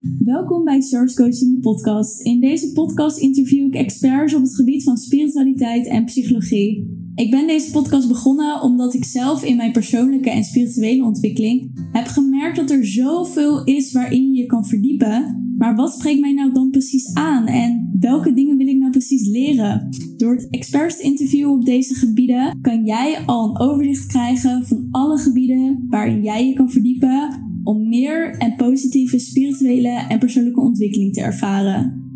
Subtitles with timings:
[0.00, 2.20] Welkom bij Source Coaching, podcast.
[2.20, 6.96] In deze podcast interview ik experts op het gebied van spiritualiteit en psychologie.
[7.14, 12.06] Ik ben deze podcast begonnen omdat ik zelf in mijn persoonlijke en spirituele ontwikkeling heb
[12.06, 15.52] gemerkt dat er zoveel is waarin je je kan verdiepen.
[15.56, 19.28] Maar wat spreekt mij nou dan precies aan en welke dingen wil ik nou precies
[19.28, 19.88] leren?
[20.16, 24.88] Door het experts te interviewen op deze gebieden kan jij al een overzicht krijgen van
[24.90, 31.14] alle gebieden waarin jij je kan verdiepen om meer en positieve spirituele en persoonlijke ontwikkeling
[31.14, 32.06] te ervaren.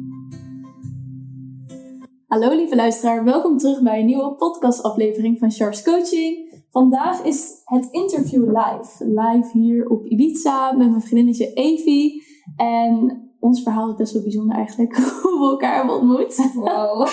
[2.26, 6.60] Hallo lieve luisteraar, welkom terug bij een nieuwe podcastaflevering van Charles Coaching.
[6.70, 9.04] Vandaag is het interview live.
[9.04, 12.22] Live hier op Ibiza met mijn vriendinnetje Evie.
[12.56, 16.52] En ons verhaal is best wel bijzonder eigenlijk, hoe we elkaar hebben ontmoet.
[16.54, 17.06] Wow.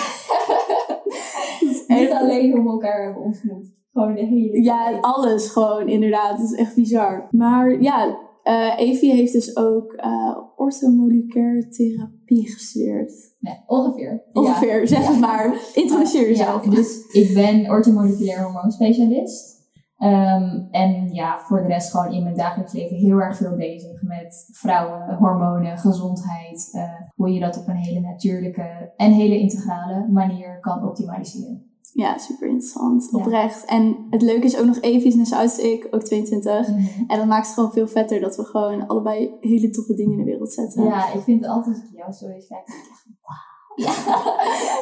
[1.88, 3.79] Niet alleen hoe we elkaar hebben ontmoet.
[3.91, 6.38] Gewoon de hele Ja, alles gewoon inderdaad.
[6.38, 7.27] Het is echt bizar.
[7.31, 13.35] Maar ja, uh, Evie heeft dus ook uh, orthomoleculaire therapie gestudeerd.
[13.39, 14.23] Nee, ongeveer.
[14.34, 15.54] Ongeveer, zeg het maar.
[15.73, 16.65] Introduceer jezelf.
[16.65, 19.57] Ja, dus ik ben orthomoleculair hormoonspecialist.
[20.03, 24.01] Um, en ja, voor de rest gewoon in mijn dagelijks leven heel erg veel bezig
[24.01, 26.70] met vrouwen, hormonen, gezondheid.
[26.74, 26.84] Uh,
[27.15, 31.68] hoe je dat op een hele natuurlijke en hele integrale manier kan optimaliseren.
[31.93, 33.09] Ja, super interessant.
[33.12, 33.65] Oprecht.
[33.65, 36.68] En het leuke is ook nog Evie is net zo oud als ik, ook 22.
[36.68, 37.04] Mm -hmm.
[37.07, 40.18] En dat maakt het gewoon veel vetter dat we gewoon allebei hele toffe dingen in
[40.18, 40.84] de wereld zetten.
[40.84, 43.48] Ja, ik vind het altijd als ik jou zo eens kijk, denk ik echt, wow.
[43.76, 43.93] Ja,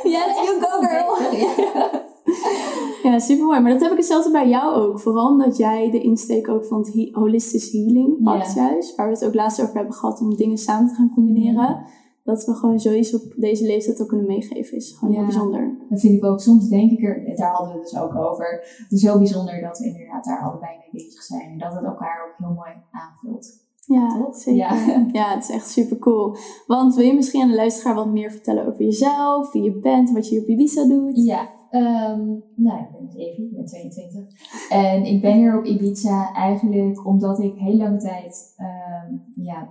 [0.25, 1.37] yes, you go girl!
[1.37, 2.05] Ja.
[3.11, 3.59] ja, super mooi.
[3.59, 4.99] Maar dat heb ik hetzelfde bij jou ook.
[4.99, 8.95] Vooral omdat jij de insteek ook van het holistisch healing pakt juist.
[8.95, 11.85] Waar we het ook laatst over hebben gehad om dingen samen te gaan combineren
[12.27, 15.77] dat we gewoon zoiets op deze leeftijd ook kunnen meegeven, is gewoon heel bijzonder.
[15.89, 16.39] Dat vind ik ook.
[16.39, 18.63] Soms denk ik er, daar hadden we het dus ook over.
[18.77, 21.51] Het is heel bijzonder dat we inderdaad daar allebei mee bezig zijn.
[21.51, 23.65] En dat het elkaar ook heel mooi aanvult.
[23.85, 24.35] Ja, Toch?
[24.35, 24.59] zeker.
[24.59, 25.05] Ja.
[25.19, 26.35] ja, het is echt super cool.
[26.67, 30.11] Want wil je misschien aan de luisteraar wat meer vertellen over jezelf, wie je bent,
[30.11, 31.25] wat je hier op Ibiza doet?
[31.25, 34.69] Ja, um, nou, ik ben Evie, ik ben 22.
[34.69, 39.69] En ik ben hier op Ibiza eigenlijk omdat ik heel lange tijd, um, ja,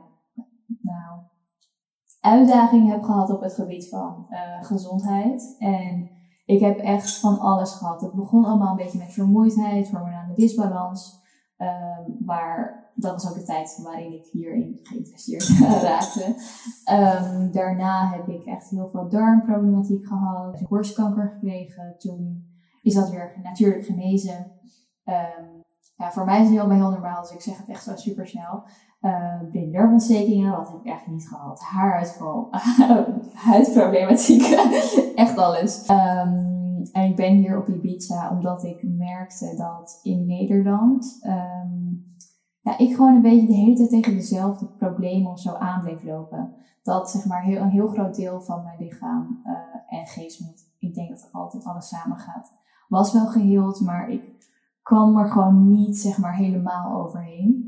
[0.80, 1.20] nou,
[2.26, 5.56] uitdagingen heb gehad op het gebied van uh, gezondheid.
[5.58, 6.10] En
[6.46, 8.00] ik heb echt van alles gehad.
[8.00, 11.24] Het begon allemaal een beetje met vermoeidheid, hormonale disbalans.
[11.58, 15.48] Um, waar, dat was ook de tijd waarin ik hierin geïnteresseerd
[15.82, 16.24] raakte.
[16.90, 20.68] Um, daarna heb ik echt heel veel darmproblematiek gehad.
[20.68, 21.94] Borstkanker gekregen.
[21.98, 22.44] Toen
[22.82, 24.52] is dat weer natuurlijk genezen.
[25.04, 25.64] Um,
[25.96, 28.26] ja, voor mij is het heel, heel normaal, dus ik zeg het echt zo super
[28.26, 28.64] snel.
[29.00, 31.60] Uh, blinddarmontstekingen, wat heb ik eigenlijk niet gehad.
[31.60, 32.48] Haaruitval,
[33.50, 34.42] huidproblematiek,
[35.14, 35.88] echt alles.
[35.90, 36.54] Um,
[36.92, 42.04] en ik ben hier op Ibiza omdat ik merkte dat in Nederland um,
[42.66, 46.02] ja, ik gewoon een beetje de hele tijd tegen dezelfde problemen of zo aan bleef
[46.02, 46.54] lopen.
[46.82, 50.68] Dat zeg maar heel, een heel groot deel van mijn lichaam uh, en geest, want
[50.78, 52.52] ik denk dat altijd alles samen gaat,
[52.88, 54.22] was wel geheeld, maar ik
[54.82, 57.65] kwam er gewoon niet zeg maar helemaal overheen.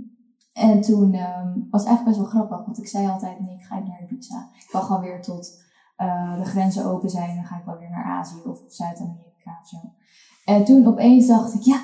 [0.59, 3.63] En toen um, was het eigenlijk best wel grappig, want ik zei altijd, nee, ik
[3.63, 4.49] ga niet naar Ibiza.
[4.55, 5.63] Ik wil gewoon weer tot
[5.99, 9.69] uh, de grenzen open zijn dan ga ik wel weer naar Azië of Zuid-Amerika of
[9.69, 9.77] zo.
[10.45, 11.77] En toen opeens dacht ik, ja,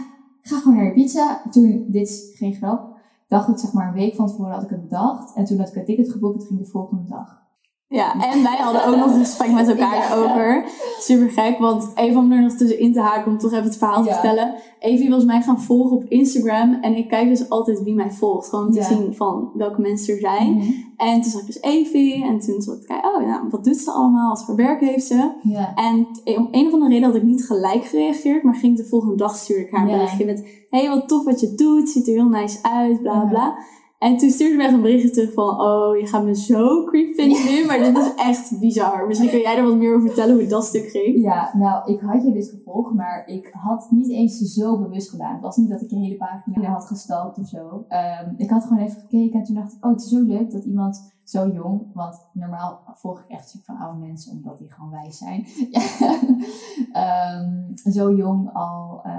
[0.42, 1.42] ik ga gewoon naar Ibiza.
[1.50, 2.96] Toen, dit is geen grap,
[3.28, 5.34] dacht ik zeg maar een week van tevoren had ik het bedacht.
[5.34, 7.43] En toen had ik het ticket geboekt, het ging de volgende dag.
[7.94, 10.14] Ja, en wij hadden ook nog een gesprek met elkaar ja.
[10.14, 10.64] over.
[10.98, 14.02] Super gek, want even om er nog tussenin te haken om toch even het verhaal
[14.04, 14.54] te vertellen.
[14.78, 18.48] Evie was mij gaan volgen op Instagram en ik kijk dus altijd wie mij volgt.
[18.48, 20.52] Gewoon om te zien van welke mensen er zijn.
[20.52, 20.92] Mm -hmm.
[20.96, 23.76] En toen zag ik dus Evie en toen zat ik kijken, oh ja, wat doet
[23.76, 24.28] ze allemaal?
[24.28, 25.30] Wat voor werk heeft ze?
[25.74, 26.06] En
[26.36, 29.36] om een of andere reden had ik niet gelijk gereageerd, maar ging de volgende dag
[29.36, 32.28] stuurde ik haar een berichtje met, hey wat tof wat je doet, ziet er heel
[32.28, 33.58] nice uit, bla bla.
[34.04, 37.44] En toen stuurde mij een berichtje terug van, oh, je gaat me zo creep vinden
[37.44, 39.06] nu, maar dit is echt bizar.
[39.06, 41.22] Misschien kun jij er wat meer over vertellen hoe dat stuk ging?
[41.22, 45.32] Ja, nou, ik had je dit gevolgd, maar ik had niet eens zo bewust gedaan.
[45.32, 47.86] Het was niet dat ik je hele pagina had gestalkt of zo.
[47.88, 50.50] Um, ik had gewoon even gekeken en toen dacht ik, oh, het is zo leuk
[50.50, 54.90] dat iemand zo jong, want normaal volg ik echt van oude mensen omdat die gewoon
[54.90, 55.46] wijs zijn.
[57.36, 59.12] um, zo jong al, uh,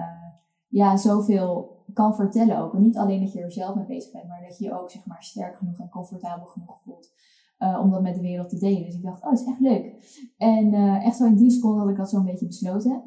[0.68, 2.74] ja, zoveel kan vertellen ook.
[2.74, 5.06] Niet alleen dat je er zelf mee bezig bent, maar dat je je ook zeg
[5.06, 7.14] maar sterk genoeg en comfortabel genoeg voelt
[7.60, 8.86] uh, om dat met de wereld te delen.
[8.86, 9.96] Dus ik dacht, oh, dat is echt leuk.
[10.38, 13.04] En uh, echt zo in drie seconden had ik dat zo'n beetje besloten.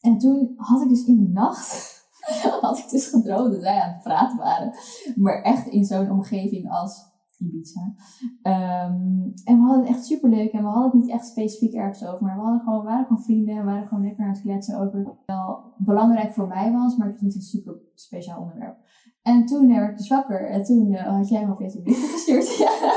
[0.00, 2.06] En toen had ik dus in de nacht,
[2.60, 4.72] had ik dus gedroomd dat wij aan het praten waren.
[5.16, 7.07] Maar echt in zo'n omgeving als
[7.38, 7.94] Ibiza.
[8.42, 11.74] Um, en we hadden het echt super leuk en we hadden het niet echt specifiek
[11.74, 14.30] ergens over, maar we hadden gewoon, waren gewoon vrienden en we waren gewoon lekker aan
[14.30, 17.74] het kletsen over wat wel belangrijk voor mij was, maar het is niet een super
[17.94, 18.76] speciaal onderwerp.
[19.22, 22.08] En toen werd ik dus wakker en toen uh, had jij me opeens een berichtje
[22.08, 22.56] gestuurd.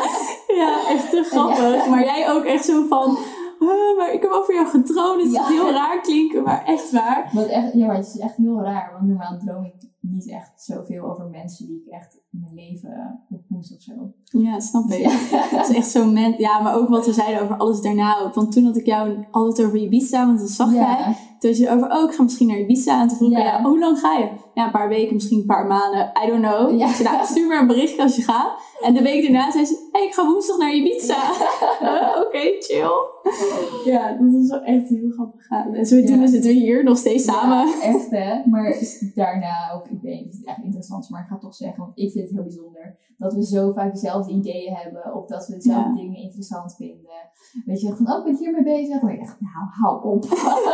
[0.61, 0.89] ja.
[0.89, 1.89] echt te grappig.
[1.89, 3.17] Maar jij ook echt zo van...
[3.65, 5.21] "Huh, maar ik heb over jou gedroomd.
[5.21, 5.47] Het is Ja.
[5.47, 7.29] heel raar klinken, maar echt waar.
[7.33, 10.51] Wat echt, ja, maar het is echt heel raar, want normaal droom ik niet echt
[10.55, 13.93] zoveel over mensen die ik echt in mijn leven ontmoet of zo.
[14.23, 15.03] Ja, snap ik.
[15.51, 16.37] Dat is echt zo'n moment.
[16.37, 18.33] Ja, maar ook wat we zeiden over alles daarna ook.
[18.33, 20.81] Want toen had ik jou altijd over Ibiza, want dat zag jij.
[20.81, 23.01] Ja, Toen zei je over, oh, ik ga misschien naar Ibiza.
[23.01, 23.43] En toen vroeg ik, Ja.
[23.43, 24.29] ja, hoe lang ga je?
[24.53, 26.11] Ja, een paar weken, misschien een paar maanden.
[26.23, 26.79] I don't know.
[26.79, 26.87] Ja.
[26.93, 28.51] Zei, nou, stuur maar een berichtje als je gaat.
[28.81, 31.15] En de week daarna zei ze, hey, ik ga woensdag naar Ibiza.
[31.81, 32.91] Eh, Oké, chill.
[33.85, 35.73] Ja, dat was wel echt heel grappig gaan.
[35.73, 36.27] En zo doen Ja.
[36.27, 37.67] zitten we hier nog steeds samen.
[37.67, 38.41] Ja, echt hè.
[38.49, 38.75] Maar
[39.15, 41.79] daarna ook, ik weet niet of het echt interessant is, maar ik ga toch zeggen,
[41.83, 45.47] want ik vind het heel bijzonder dat we zo vaak dezelfde ideeën hebben, of dat
[45.47, 46.99] we dezelfde dingen interessant vinden.
[47.65, 49.01] Weet je, van, oh, ik ben hiermee bezig.
[49.01, 50.25] Maar ik echt, nou, hou op.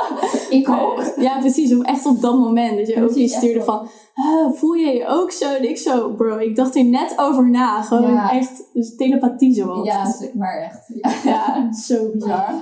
[0.60, 1.14] ik ook.
[1.20, 1.76] Ja, precies.
[1.76, 2.78] Of echt op dat moment.
[2.78, 5.54] Dat je ook iets stuurde van, "Ah, voel je je ook zo?
[5.56, 7.82] En ik zo, bro, ik dacht er net over na.
[7.82, 9.84] Gewoon echt, dus telepathie zo.
[9.84, 10.88] Ja, maar echt.
[11.02, 11.12] Ja.
[11.24, 12.54] Ja, zo bizar.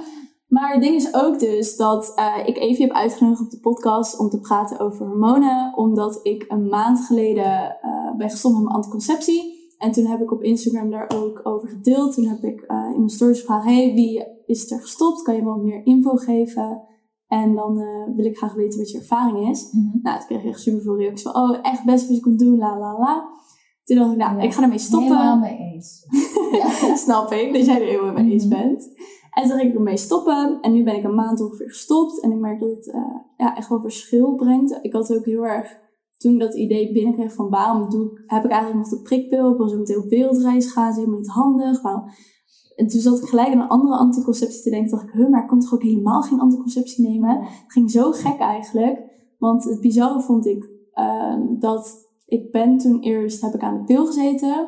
[0.48, 4.20] Maar het ding is ook dus dat eh, ik Evie heb uitgenodigd op de podcast
[4.20, 5.74] om te praten over hormonen.
[5.78, 9.54] Omdat ik een maand geleden eh, ben gestopt met mijn anticonceptie.
[9.78, 12.14] En toen heb ik op Instagram daar ook over gedeeld.
[12.14, 15.22] Toen heb ik eh, in mijn stories gevraagd, hey, wie is er gestopt?
[15.22, 16.82] Kan je me wat meer info geven?
[17.28, 17.76] En dan
[18.16, 19.72] wil ik graag weten wat je ervaring is.
[19.72, 19.98] Mhm.
[20.02, 22.40] Nou, toen kreeg ik echt super veel reacties van, oh, echt best wat je kunt
[22.40, 23.34] doen, la la la.
[23.84, 24.42] Toen dacht ik, nou, Ja.
[24.44, 25.18] ik ga ermee stoppen.
[25.18, 26.06] Helemaal mee eens.
[27.06, 28.62] Snap ik, dat jij er heel mee eens Mhm.
[28.62, 28.90] bent.
[29.32, 30.58] En toen ging ik ermee stoppen.
[30.62, 32.22] En nu ben ik een maand ongeveer gestopt.
[32.22, 33.02] En ik merk dat het eh,
[33.38, 34.80] ja, echt wel verschil brengt.
[34.82, 35.78] Ik had ook heel erg,
[36.18, 39.52] toen ik dat idee binnenkreeg van waarom doe ik, heb ik eigenlijk nog de prikpil.
[39.52, 41.82] Ik wil zo meteen op wereldreis gaan, is helemaal niet handig.
[41.82, 42.04] Waarom?
[42.76, 44.92] En toen zat ik gelijk aan een andere anticonceptie te denken.
[44.92, 47.38] dacht ik, huh, maar ik kon toch ook helemaal geen anticonceptie nemen?
[47.42, 49.00] Het ging zo gek eigenlijk.
[49.40, 53.84] Want het bizarre vond ik ehm, dat ik ben toen eerst, heb ik aan de
[53.84, 54.68] pil gezeten.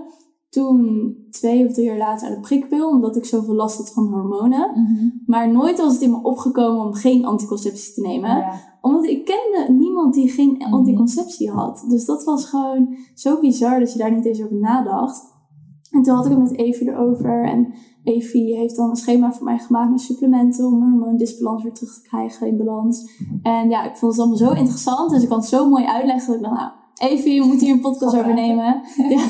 [0.50, 4.08] Toen twee of drie jaar later aan de prikpil, omdat ik zoveel last had van
[4.14, 4.72] hormonen.
[4.72, 5.08] Mhm.
[5.26, 8.30] Maar nooit was het in me opgekomen om geen anticonceptie te nemen.
[8.38, 8.78] Ja.
[8.82, 10.74] Omdat ik kende niemand die geen Mhm.
[10.74, 11.86] anticonceptie had.
[11.88, 15.36] Dus dat was gewoon zo bizar dat je daar niet eens over nadacht.
[15.92, 17.44] En toen had ik het met Evie erover.
[17.46, 17.74] En
[18.04, 21.94] Evie heeft dan een schema voor mij gemaakt met supplementen om mijn hormoondisbalans weer terug
[21.94, 23.12] te krijgen in balans.
[23.42, 25.10] En ja, ik vond het allemaal zo interessant.
[25.10, 26.72] Dus ik kan het zo mooi uitleggen dat ik dacht, nou,
[27.12, 28.82] Evie, we moeten hier een podcast over nemen.
[29.10, 29.22] Ja,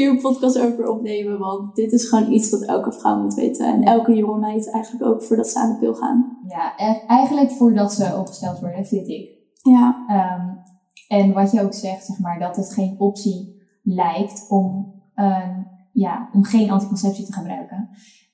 [0.00, 1.38] hier een podcast over opnemen.
[1.38, 3.66] Want dit is gewoon iets wat elke vrouw moet weten.
[3.66, 6.38] En elke jonge meid eigenlijk ook voordat ze aan de pil gaan.
[6.48, 9.28] Ja, e- eigenlijk voordat ze opgesteld worden, vind ik.
[9.62, 10.48] Ja, Ehm,
[11.08, 15.62] en wat je ook zegt, zeg maar, dat het geen optie lijkt om, ehm,
[15.92, 17.88] ja, om geen anticonceptie te gebruiken.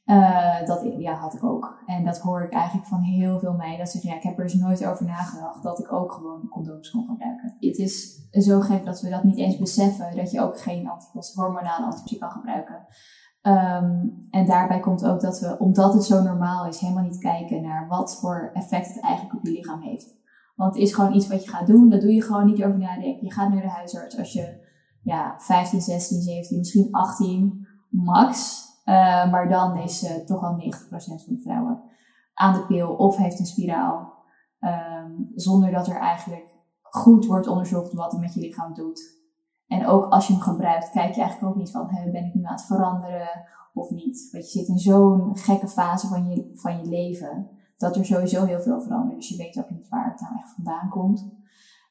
[0.06, 1.82] Eh, dat ja, had ik ook.
[1.86, 3.78] En dat hoor ik eigenlijk van heel veel meiden.
[3.78, 6.48] Dat ze zeggen, ja, ik heb er dus nooit over nagedacht dat ik ook gewoon
[6.48, 7.56] condooms kon gebruiken.
[7.60, 10.16] Het is zo gek dat we dat niet eens beseffen.
[10.16, 10.90] Dat je ook geen
[11.34, 12.86] hormonale anticonceptie kan gebruiken.
[13.40, 17.62] Ehm, en daarbij komt ook dat we, omdat het zo normaal is, helemaal niet kijken
[17.62, 20.14] naar wat voor effect het eigenlijk op je lichaam heeft.
[20.56, 21.90] Want het is gewoon iets wat je gaat doen.
[21.90, 23.24] Dat doe je gewoon niet over nadenken.
[23.24, 24.66] Je gaat naar de huisarts als je
[25.02, 28.64] ja, 15, 16, 17, misschien 18 max.
[28.86, 31.82] Eh, maar dan is toch al 90% van de vrouwen
[32.34, 34.12] aan de pil of heeft een spiraal.
[34.60, 39.14] Ehm, zonder dat er eigenlijk goed wordt onderzocht wat het met je lichaam doet.
[39.66, 42.34] En ook als je hem gebruikt, kijk je eigenlijk ook niet van, "Hè, ben ik
[42.34, 43.28] nu aan het veranderen
[43.74, 44.28] of niet?
[44.32, 48.44] Want je zit in zo'n gekke fase van je, van je leven, dat er sowieso
[48.44, 49.16] heel veel verandert.
[49.16, 51.28] Dus je weet ook niet waar het nou echt vandaan komt.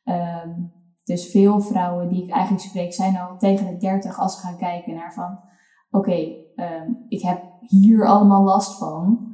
[0.03, 0.61] Ehm,
[1.03, 4.57] dus veel vrouwen die ik eigenlijk spreek, zijn al tegen de 30 als ze gaan
[4.57, 5.39] kijken naar van,
[5.95, 9.33] oké, ehm, ik heb hier allemaal last van,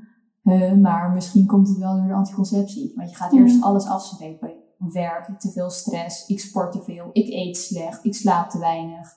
[0.82, 2.92] maar misschien komt het wel door de anticonceptie.
[2.96, 3.64] Want je gaat eerst Mhm.
[3.66, 4.54] alles afspreken.
[4.78, 9.10] Werk, te veel stress, ik sport te veel, ik eet slecht, ik slaap te weinig.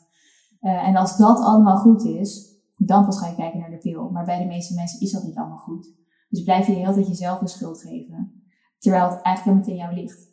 [0.60, 4.10] Eh, en als dat allemaal goed is, dan pas ga je kijken naar de pil.
[4.10, 5.94] Maar bij de meeste mensen is dat niet allemaal goed.
[6.28, 8.42] Dus blijf je de hele tijd jezelf de schuld geven.
[8.78, 10.28] Terwijl het eigenlijk helemaal in jou ligt.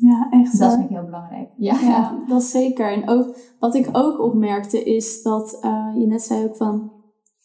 [0.00, 0.58] Ja echt.
[0.58, 0.78] Dat hoor.
[0.78, 1.48] vind ik heel belangrijk.
[1.56, 1.80] Ja.
[1.80, 2.92] Ja, dat zeker.
[2.92, 6.90] En ook, wat ik ook opmerkte is dat eh, je net zei ook van,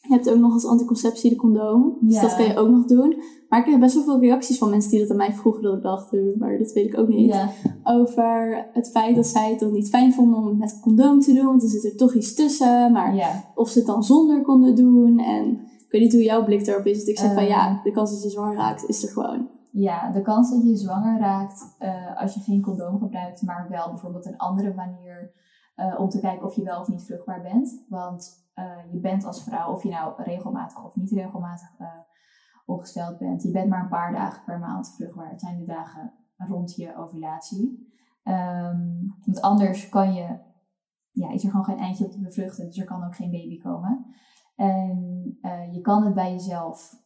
[0.02, 1.98] je hebt ook nog als anticonceptie de condoom.
[2.02, 2.22] Dus Ja.
[2.22, 3.16] dat kan je ook nog doen.
[3.50, 5.62] Maar ik kreeg best wel veel reacties van mensen die dat aan mij vroegen.
[5.64, 7.28] Dat ik dacht, eh, maar dat weet ik ook niet.
[7.34, 7.50] Ja.
[7.84, 11.20] Over het feit dat zij het dan niet fijn vonden om het met een condoom
[11.20, 11.46] te doen.
[11.46, 12.92] Want er zit er toch iets tussen.
[12.92, 13.44] Maar ja.
[13.56, 15.20] of ze het dan zonder konden doen.
[15.20, 17.00] En ik weet niet hoe jouw blik daarop is.
[17.00, 17.52] Dat ik zeg van Ehm.
[17.52, 19.48] ja, de kans dat je zwanger raakt is er gewoon.
[19.72, 23.90] Ja, de kans dat je zwanger raakt eh, als je geen condoom gebruikt, maar wel
[23.90, 25.34] bijvoorbeeld een andere manier
[25.76, 27.86] eh, om te kijken of je wel of niet vruchtbaar bent.
[27.90, 31.70] Want eh, je bent als vrouw, of je nou regelmatig of niet regelmatig
[32.66, 35.30] opgesteld bent, je bent maar een paar dagen per maand vruchtbaar.
[35.30, 37.94] Het zijn de dagen rond je ovulatie.
[38.24, 38.88] Ehm,
[39.26, 40.40] want anders kan je,
[41.12, 43.62] ja, is er gewoon geen eindje op te bevruchten, dus er kan ook geen baby
[43.62, 44.06] komen.
[44.56, 45.22] En
[45.72, 47.00] je kan het bij jezelf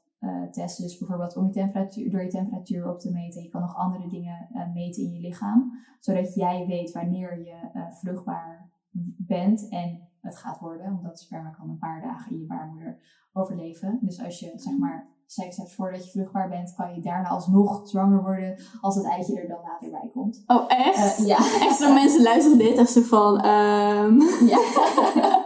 [0.52, 0.84] testen.
[0.84, 3.44] Dus bijvoorbeeld om je temperatuur, door je temperatuur op te meten.
[3.44, 5.72] Je kan nog andere dingen meten in je lichaam.
[6.00, 7.56] Zodat jij weet wanneer je
[7.92, 8.70] vruchtbaar
[9.18, 10.98] bent en het gaat worden.
[10.98, 12.98] Omdat sperma kan een paar dagen in je baarmoeder
[13.34, 14.00] overleven.
[14.02, 17.88] Dus als je zeg maar seks hebt voordat je vruchtbaar bent, kan je daarna alsnog
[17.88, 20.44] zwanger worden als het eitje er dan later bij komt.
[20.48, 21.20] Oh, echt?
[21.20, 21.38] Uh, ja.
[21.68, 23.46] Extra mensen luisteren dit als ze van...
[23.46, 24.22] Um...
[24.48, 24.58] Ja.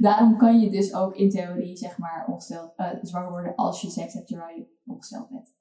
[0.00, 3.90] Daarom kan je dus ook in theorie, zeg maar, ongesteld, uh, zwanger worden als je
[3.90, 5.54] seks hebt terwijl je ongesteld bent.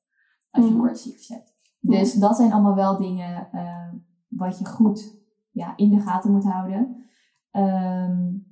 [0.50, 0.86] Als je mm.
[1.28, 1.54] hebt.
[1.80, 3.94] Dus dat zijn allemaal wel dingen uh,
[4.28, 5.18] wat je goed
[5.52, 7.04] ja, in de gaten moet houden.
[7.52, 8.48] Um,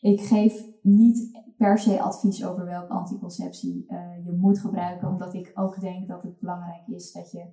[0.00, 5.50] ik geef niet per se advies over welke anticonceptie uh, je moet gebruiken, omdat ik
[5.54, 7.46] ook denk dat het belangrijk is dat je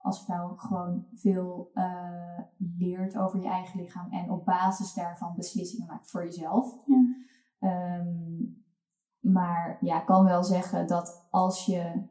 [0.00, 2.38] als vrouw gewoon veel uh,
[2.78, 6.76] leert over je eigen lichaam en op basis daarvan beslissingen maakt voor jezelf.
[6.86, 7.98] Ja.
[7.98, 8.64] Um,
[9.20, 12.08] maar ja, ik kan wel zeggen dat als je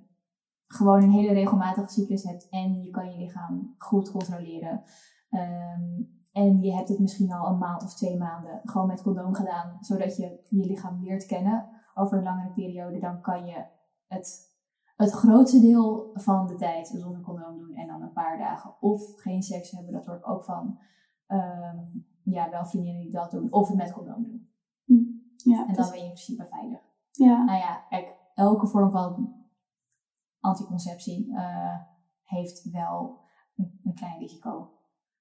[0.67, 4.83] gewoon een hele regelmatige cyclus hebt en je kan je lichaam goed controleren.
[5.29, 9.33] Um, en je hebt het misschien al een maand of twee maanden gewoon met condoom
[9.33, 12.99] gedaan, zodat je je lichaam leert kennen over een langere periode.
[12.99, 13.65] Dan kan je
[14.07, 14.48] het,
[15.05, 19.13] het grootste deel van de tijd zonder condoom doen en dan een paar dagen of
[19.15, 19.93] geen seks hebben.
[19.93, 20.79] Dat hoort ook van
[21.27, 24.49] um, ja, wel vriendinnen die dat doen, of het met condoom doen.
[24.85, 24.93] Hm.
[25.49, 26.79] Ja, en dan ben je in principe veilig.
[27.11, 27.43] Ja.
[27.43, 29.35] Nou ja, kijk, elke vorm van
[30.39, 31.77] anticonceptie uh,
[32.23, 33.19] heeft wel
[33.55, 34.71] een, een klein risico.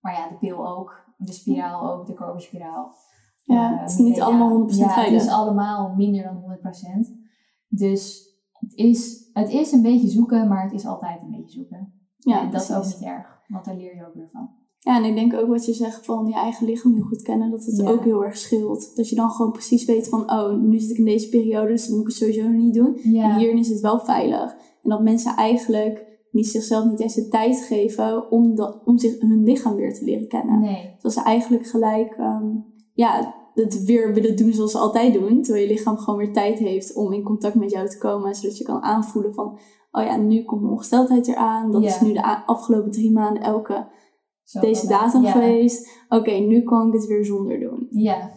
[0.01, 2.95] Maar ja, de pil ook, de spiraal ook, de koperspiraal.
[3.43, 5.13] Ja, uh, het is niet allemaal 100% ja, veilig.
[5.13, 6.59] het is allemaal minder dan
[7.09, 7.27] 100%.
[7.69, 11.93] Dus het is, het is een beetje zoeken, maar het is altijd een beetje zoeken.
[12.17, 14.51] Ja, en dat is ook niet erg, want daar leer je ook weer van.
[14.79, 17.51] Ja, en ik denk ook wat je zegt van je eigen lichaam heel goed kennen,
[17.51, 18.97] dat het ook heel erg scheelt.
[18.97, 21.87] Dat je dan gewoon precies weet van, oh, nu zit ik in deze periode, dus
[21.87, 22.97] dan moet ik het sowieso niet doen.
[22.97, 24.57] En hierin is het wel veilig.
[24.83, 29.21] En dat mensen eigenlijk die zichzelf niet eens de tijd geven om, dat, om zich,
[29.21, 30.61] hun lichaam weer te leren kennen.
[30.61, 30.97] Nee.
[31.01, 35.43] Dat ze eigenlijk gelijk um, ja, het weer willen doen zoals ze altijd doen.
[35.43, 38.35] Terwijl je lichaam gewoon weer tijd heeft om in contact met jou te komen.
[38.35, 39.59] Zodat je kan aanvoelen van,
[39.91, 41.73] oh ja, nu komt mijn ongesteldheid eraan.
[41.73, 43.87] Dat is nu de afgelopen drie maanden elke
[44.61, 46.05] deze datum geweest.
[46.09, 47.87] Oké, nu kan ik het weer zonder doen.
[47.91, 48.31] Ja.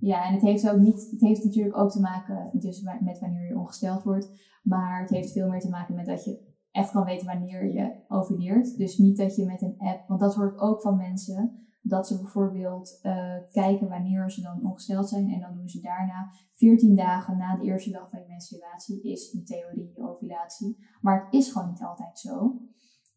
[0.00, 3.48] Ja, en het heeft ook niet, het heeft natuurlijk ook te maken dus met wanneer
[3.48, 4.30] je ongesteld wordt.
[4.62, 7.92] Maar het heeft veel meer te maken met dat je echt kan weten wanneer je
[8.08, 8.76] ovuleert.
[8.76, 12.20] Dus niet dat je met een app, want dat hoort ook van mensen, dat ze
[12.20, 17.36] bijvoorbeeld uh, kijken wanneer ze dan ongesteld zijn en dan doen ze daarna 14 dagen
[17.36, 20.86] na de eerste dag van je menstruatie is in theorie ovulatie.
[21.00, 22.60] Maar het is gewoon niet altijd zo.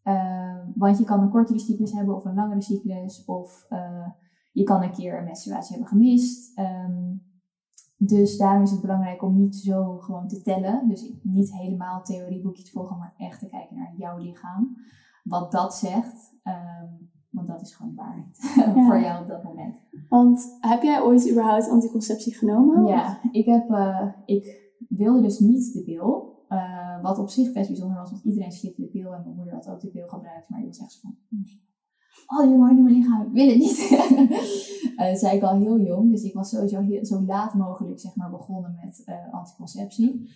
[0.04, 4.08] Uh, want je kan een kortere cyclus hebben of een langere cyclus of uh,
[4.52, 6.60] je kan een keer een menstruatie hebben gemist.
[6.60, 7.26] Um,
[7.98, 10.88] dus daarom is het belangrijk om niet zo gewoon te tellen.
[10.88, 14.78] Dus niet helemaal theorieboekje te volgen, maar echt te kijken naar jouw lichaam.
[15.24, 16.36] Wat dat zegt.
[16.44, 18.38] Um, want dat is gewoon waarheid
[18.88, 19.82] voor jou op dat moment.
[20.10, 22.86] Want heb jij ooit überhaupt anticonceptie genomen?
[22.86, 26.36] Ja, ik, heb, uh, ik wilde dus niet de pil.
[26.50, 29.54] Uh, wat op zich best bijzonder was, want iedereen slikte de pil en mijn moeder
[29.54, 30.50] had ook de pil gebruikt.
[30.50, 31.16] Maar ik was echt zo van,
[32.28, 33.90] oh je in mijn lichaam, ik wil het niet.
[34.98, 38.00] uh, dat zei ik al heel jong, dus ik was sowieso heel, zo laat mogelijk
[38.00, 40.30] zeg maar, begonnen met uh, anticonceptie.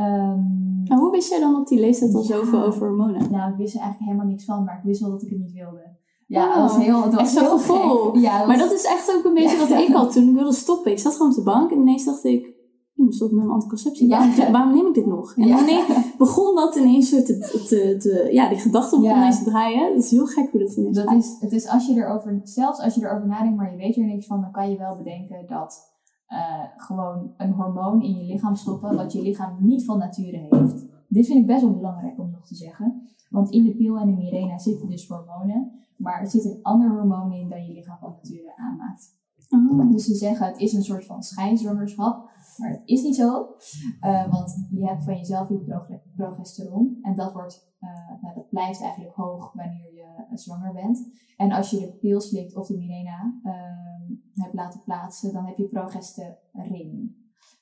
[0.00, 3.30] Um, maar hoe wist jij dan op die leeftijd al zoveel over hormonen?
[3.30, 5.38] Nou, ik wist er eigenlijk helemaal niks van, maar ik wist wel dat ik het
[5.38, 5.96] niet wilde.
[6.28, 8.16] Ja, oh, dat was heel, het was heel gevoel.
[8.16, 10.92] Ja, Maar dat is echt ook een beetje wat ik had toen ik wilde stoppen.
[10.92, 13.56] Ik zat gewoon op de bank en ineens dacht ik, ik moet stoppen met mijn
[13.56, 14.08] anticonceptie.
[14.08, 15.36] Waarom, waarom, neem ik dit nog?
[15.36, 15.84] En wanneer
[16.18, 17.22] begon dat ineens te,
[17.68, 19.94] te, te, ja, die gedachte begon ineens te draaien.
[19.94, 22.80] Dat is heel gek hoe dat ineens dat Is, het is als je erover, zelfs
[22.80, 25.46] als je erover nadenkt, maar je weet er niks van, dan kan je wel bedenken
[25.46, 25.96] dat
[26.28, 26.38] uh,
[26.76, 30.86] gewoon een hormoon in je lichaam stoppen, wat je lichaam niet van nature heeft.
[31.08, 33.02] Dit vind ik best wel belangrijk om nog te zeggen.
[33.30, 37.38] Want in de pil en de Mirena zitten dus hormonen, maar er zitten andere hormonen
[37.38, 39.16] in dan je lichaam van nature aanmaakt.
[39.48, 39.90] Oh.
[39.90, 43.54] Dus ze zeggen het is een soort van schijnzwangerschap, maar dat is niet zo.
[44.00, 48.80] Uh, want je hebt van jezelf je progesteron en dat, wordt, uh, nou, dat blijft
[48.80, 51.10] eigenlijk hoog wanneer je uh, zwanger bent.
[51.36, 55.56] En als je de pil slikt of de Mirena ehm, hebt laten plaatsen, dan heb
[55.56, 57.16] je progesterin,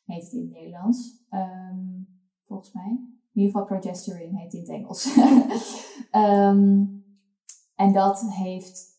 [0.05, 1.25] heet het in het Nederlands.
[1.31, 2.07] Um,
[2.45, 2.99] volgens mij.
[3.33, 5.17] In ieder geval progesterone heet het in het Engels.
[6.13, 7.05] um,
[7.77, 8.95] en dat heeft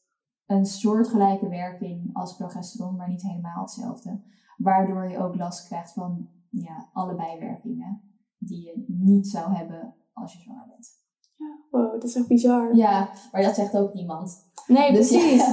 [0.46, 4.22] een soortgelijke werking als progesteron, maar niet helemaal hetzelfde.
[4.58, 8.02] Waardoor je ook last krijgt van ja, alle bijwerkingen
[8.38, 10.90] die je niet zou hebben als je zwanger bent.
[11.36, 12.76] Ja, wow, dat is echt bizar.
[12.76, 14.46] Ja, maar dat zegt ook niemand.
[14.68, 15.44] Nee, dus precies.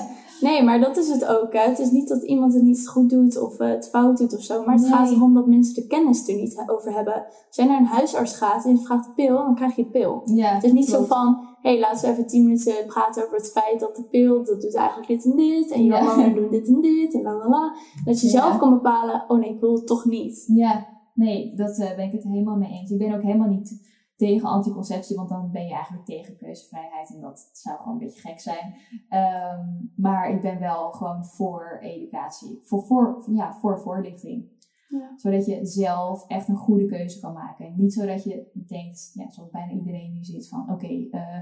[0.40, 1.52] Nee, maar dat is het ook.
[1.52, 1.60] Hè.
[1.60, 4.42] Het is niet dat iemand het niet goed doet of uh, het fout doet of
[4.42, 4.64] zo.
[4.64, 7.14] Maar het gaat erom dat mensen de kennis er niet over hebben.
[7.24, 10.22] Als jij naar een huisarts gaat en je vraagt pil, dan krijg je pil.
[10.24, 13.50] Ja, het is niet zo van, hey, laten we even tien minuten praten over het
[13.50, 15.70] feit dat de pil, dat doet eigenlijk dit en dit.
[15.70, 17.74] En jouw mama doet dit en dit en la la la.
[18.04, 20.44] Dat je zelf kan bepalen, oh nee, ik wil het toch niet.
[20.46, 22.90] Ja, nee, dat uh, ben ik het helemaal mee eens.
[22.90, 27.20] Ik ben ook helemaal niet tegen anticonceptie, want dan ben je eigenlijk tegen keuzevrijheid en
[27.20, 28.74] dat zou gewoon een beetje gek zijn.
[29.08, 29.60] Ehm,
[29.96, 34.53] maar ik ben wel gewoon voor educatie, voor, voor, ja, voor voorlichting.
[34.98, 35.12] Ja.
[35.16, 37.74] Zodat je zelf echt een goede keuze kan maken.
[37.76, 41.40] Niet zodat je denkt, ja, zoals bijna iedereen nu zit, van oké, eh,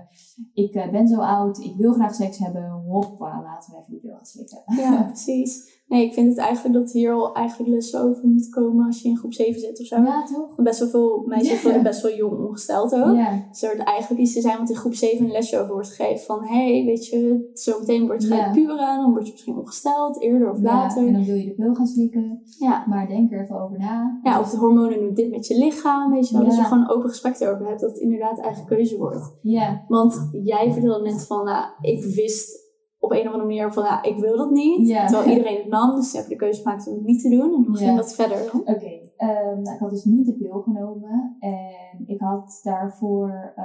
[0.53, 4.01] ik eh, ben zo oud, ik wil graag seks hebben, hoppa, laten we even die
[4.01, 4.63] pil gaan slikken.
[4.77, 5.82] Ja, precies.
[5.93, 9.09] Nee, ik vind het eigenlijk dat hier al eigenlijk lessen over moet komen als je
[9.09, 9.97] in groep 7 zit of zo.
[9.97, 10.55] Ja, toch?
[10.57, 13.15] Best wel veel meisjes worden best wel jong ongesteld ook.
[13.15, 13.47] Ja.
[13.51, 16.25] Dus er eigenlijk iets te zijn wat in groep 7 een lesje over wordt gegeven.
[16.25, 18.53] Van, hé, hey, weet je, zo meteen word je ja.
[18.53, 21.07] puren, dan word je misschien ongesteld, eerder of later.
[21.07, 22.43] en dan wil je de pil gaan slikken.
[22.59, 22.85] Ja.
[22.89, 24.21] Maar denk er even over na.
[24.23, 26.47] Ja, of de hormonen doen dit met je lichaam, weet je wel.
[26.47, 29.39] Dat je gewoon een open gesprek erover hebt, dat het inderdaad eigen keuze wordt.
[29.43, 29.85] Ja.
[29.89, 32.62] Want jij vertelde net van, nou, ik wist
[33.05, 34.89] op een of andere manier van, ja, ik wil dat niet.
[34.89, 37.55] Terwijl iedereen het nam, dus ze hebben de keuze gemaakt om het niet te doen.
[37.55, 38.61] En hoe ging dat verder dan?
[38.61, 41.37] Oké, ehm, nou, ik had dus niet de pil genomen.
[41.39, 43.65] En ik had daarvoor uh,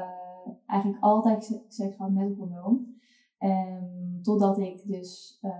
[0.65, 2.95] eigenlijk altijd seks gehad met een condoom.
[3.39, 5.51] Um, totdat ik dus uh,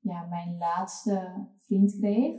[0.00, 2.36] ja, mijn laatste vriend kreeg.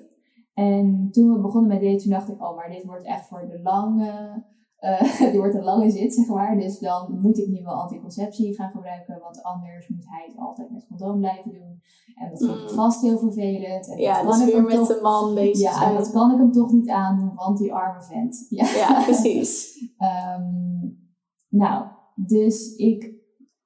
[0.54, 3.48] En toen we begonnen met dit, toen dacht ik, oh, maar dit wordt echt voor
[3.48, 4.44] de lange
[4.80, 6.58] uh, die wordt een lange zit, zeg maar.
[6.60, 10.72] Dus dan moet ik nu wel anticonceptie gaan gebruiken, want anders moet hij het altijd
[10.72, 11.82] met condoom blijven doen.
[12.16, 12.76] En dat vind ik mm.
[12.76, 13.90] vast heel vervelend.
[13.90, 14.88] En ja, dat weer met toch...
[14.88, 18.04] de man bezig Ja, en dat kan ik hem toch niet aandoen, want die arme
[18.04, 18.46] vent.
[18.50, 19.82] Ja, ja precies.
[20.40, 21.10] um,
[21.62, 23.16] nou, dus ik...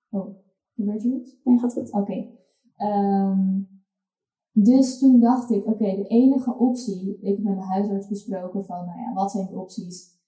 [0.10, 0.36] Oh,
[0.76, 1.36] gebeurt er iets?
[1.44, 1.92] Nee, gaat goed.
[1.92, 2.28] Oké.
[2.78, 3.70] Um,
[4.54, 8.86] dus toen dacht ik, oké, de enige optie, ik heb met mijn huisarts besproken van,
[8.86, 10.21] nou ja, wat zijn de opties?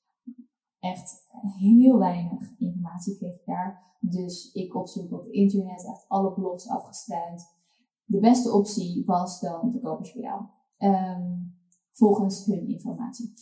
[0.84, 3.98] Echt heel weinig informatie kreeg ik daar.
[4.00, 7.46] Dus ik opzoek op internet, echt alle blogs afgestruind.
[8.06, 10.50] De beste optie was dan de koperspiraal.
[10.78, 11.56] Um,
[11.92, 13.34] volgens hun informatie.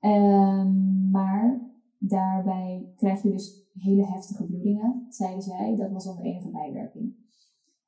[0.00, 5.76] Um, maar daarbij krijg je dus hele heftige bloedingen, zeiden zij.
[5.76, 7.14] Dat was dan de enige bijwerking.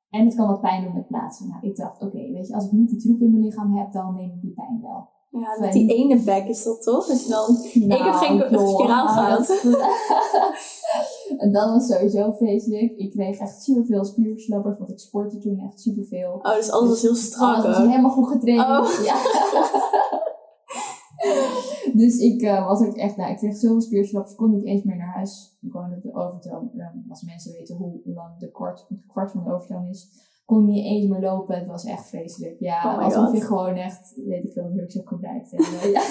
[0.09, 1.47] En het kan wat pijn doen met plaatsen.
[1.47, 3.91] Nou, ik dacht, oké, weet je, als ik niet die troep in mijn lichaam heb,
[3.91, 5.09] dan neem ik die pijn wel.
[5.41, 7.05] Ja, met die ene bek is dat toch?
[7.05, 9.49] Dus dan, ik heb geen nou, spiraal gehad.
[11.43, 12.93] en dat was sowieso vreselijk.
[12.97, 16.39] Ik kreeg echt superveel spierverslappers, want ik sportte toen echt superveel.
[16.41, 18.61] Oh, dus alles was heel strak Alles was helemaal goed getraind.
[18.61, 19.05] Oh.
[19.09, 19.15] Ja.
[21.93, 24.83] dus ik uh, was ook echt, nou, ik kreeg zoveel spierverslappers, ik kon niet eens
[24.83, 25.57] meer naar huis.
[25.61, 26.71] Ik woonde op de overtoom.
[27.09, 30.85] als mensen weten hoe, lang de kwart, de kwart van de overtoom is kon niet
[30.85, 31.55] eens meer lopen.
[31.55, 32.55] Het was echt vreselijk.
[32.59, 33.37] Ja, oh alsof God.
[33.37, 35.51] je gewoon echt, weet ik veel, drugs hebt gebruikt.
[35.51, 36.01] Helemaal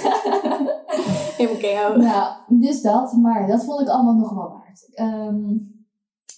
[1.98, 3.12] Nou, dus dat.
[3.12, 5.00] Maar dat vond ik allemaal nog wel waard.
[5.00, 5.70] Um,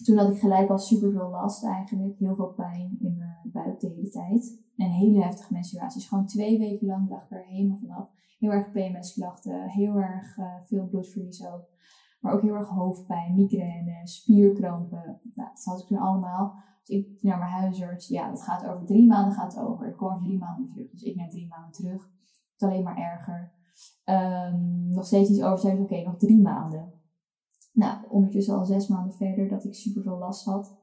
[0.05, 2.19] toen had ik gelijk al super veel last eigenlijk.
[2.19, 4.63] Heel veel pijn in mijn buik de hele tijd.
[4.77, 6.09] En hele heftige menstruaties.
[6.09, 8.11] Gewoon twee weken lang lag ik er helemaal vanaf.
[8.39, 9.69] Heel erg PMS-klachten.
[9.69, 11.73] Heel erg uh, veel bloedverlies ook.
[12.21, 15.21] Maar ook heel erg hoofdpijn, migraine, spierkrampen.
[15.35, 16.55] Nou, dat had ik toen allemaal.
[16.85, 18.09] Dus ik naar mijn huisarts.
[18.09, 19.89] Ja, dat gaat over drie maanden gaat over.
[19.89, 20.91] Ik kom drie maanden terug.
[20.91, 22.03] Dus ik naar drie maanden terug.
[22.03, 23.53] Het is alleen maar erger.
[24.05, 25.81] Um, nog steeds iets over.
[25.81, 26.93] Oké, nog drie maanden.
[27.73, 30.79] Nou, ondertussen al zes maanden verder dat ik super veel last had.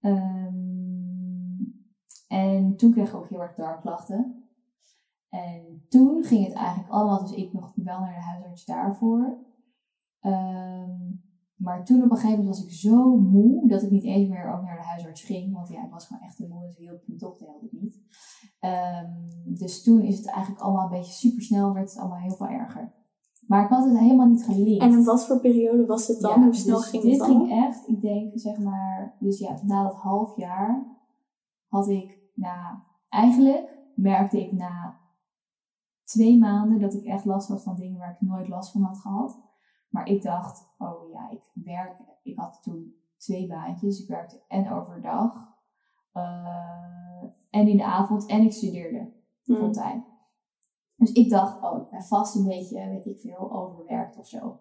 [0.00, 1.80] Um,
[2.28, 4.48] en toen kreeg ik ook heel erg darmklachten.
[5.28, 9.38] En toen ging het eigenlijk allemaal, dus ik nog wel naar de huisarts daarvoor.
[10.20, 11.22] Um,
[11.62, 14.52] maar toen op een gegeven moment was ik zo moe dat ik niet eens meer
[14.52, 15.52] ook naar de huisarts ging.
[15.52, 18.00] Want ja, ik was gewoon echt te moe, dus mijn dochter helpt het niet.
[18.60, 22.36] Um, dus toen is het eigenlijk allemaal een beetje super snel, werd het allemaal heel
[22.36, 22.92] veel erger.
[23.46, 24.82] Maar ik had het helemaal niet geleerd.
[24.82, 26.42] En in wat voor periode was het dan?
[26.42, 27.28] Hoe snel dus ging dit het dan?
[27.28, 30.86] ging echt, ik denk zeg maar, dus ja, na dat half jaar
[31.68, 35.00] had ik, nou, eigenlijk merkte ik na
[36.04, 38.98] twee maanden dat ik echt last had van dingen waar ik nooit last van had
[38.98, 39.38] gehad.
[39.92, 41.96] Maar ik dacht, oh ja, ik werk.
[42.22, 44.02] Ik had toen twee baantjes.
[44.02, 45.52] Ik werkte en overdag
[46.14, 49.12] uh, en in de avond en ik studeerde
[49.44, 49.56] mm.
[49.56, 50.04] fulltime.
[50.96, 54.60] Dus ik dacht, oh, ik ben vast een beetje, weet ik veel, overwerkt of zo.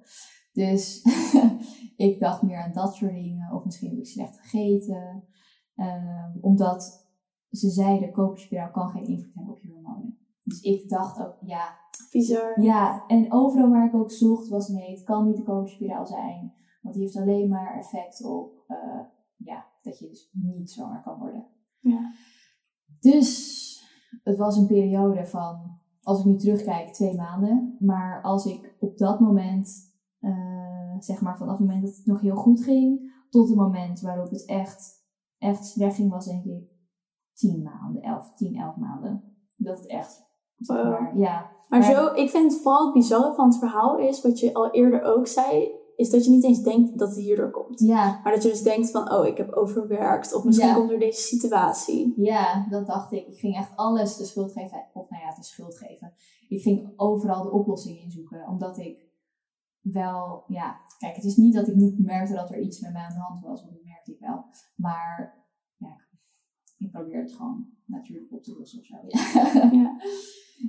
[0.53, 1.01] Dus
[2.07, 3.53] ik dacht meer aan dat soort dingen.
[3.53, 5.23] Of misschien heb ik slecht gegeten.
[5.75, 7.09] Um, omdat
[7.51, 10.19] ze zeiden, koperspiraal kan geen invloed hebben op je hormonen.
[10.43, 11.77] Dus ik dacht ook, ja,
[12.11, 12.61] Bizar.
[12.61, 16.53] Ja, en overal waar ik ook zocht was nee, het kan niet de koperspiraal zijn.
[16.81, 19.01] Want die heeft alleen maar effect op uh,
[19.37, 21.47] ja, dat je dus niet zwanger kan worden.
[21.79, 22.11] Ja.
[22.99, 23.39] Dus
[24.23, 27.75] het was een periode van, als ik nu terugkijk, twee maanden.
[27.79, 32.21] Maar als ik op dat moment, uh, zeg maar vanaf het moment dat het nog
[32.21, 35.05] heel goed ging, tot het moment waarop het echt,
[35.37, 36.69] echt slecht ging, was denk ik
[37.33, 39.23] tien maanden, elf, tien, elf maanden.
[39.57, 40.23] Dat het echt,
[40.57, 41.59] maar, ja.
[41.71, 44.71] Maar, zo, ik vind het vooral het bizarre van het verhaal is, wat je al
[44.71, 47.79] eerder ook zei, is dat je niet eens denkt dat het hierdoor komt.
[47.79, 48.19] Ja.
[48.23, 50.33] Maar dat je dus denkt van, oh, ik heb overwerkt.
[50.33, 52.13] Of misschien komt door deze situatie.
[52.15, 53.27] Ja, dat dacht ik.
[53.27, 54.85] Ik ging echt alles de schuld geven.
[54.93, 56.13] Of nou ja, de schuld geven.
[56.47, 58.47] Ik ging overal de oplossing inzoeken.
[58.47, 59.09] Omdat ik
[59.81, 60.79] wel, ja...
[60.97, 63.19] Kijk, het is niet dat ik niet merkte dat er iets met mij aan de
[63.19, 63.61] hand was.
[63.61, 64.45] Want dat merkte ik wel.
[64.75, 65.45] Maar
[65.77, 65.95] ja,
[66.77, 68.95] ik probeer het gewoon natuurlijk op te lossen of zo.
[69.77, 69.97] Ja.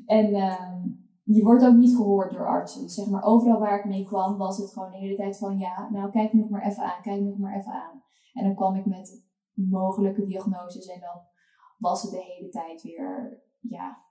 [0.17, 0.35] en...
[0.35, 2.89] Um, je wordt ook niet gehoord door artsen.
[2.89, 5.89] zeg maar, overal waar ik mee kwam, was het gewoon de hele tijd van ja,
[5.91, 8.03] nou kijk nog maar even aan, kijk nog maar even aan.
[8.33, 11.21] En dan kwam ik met mogelijke diagnoses en dan
[11.79, 14.05] was het de hele tijd weer, ja,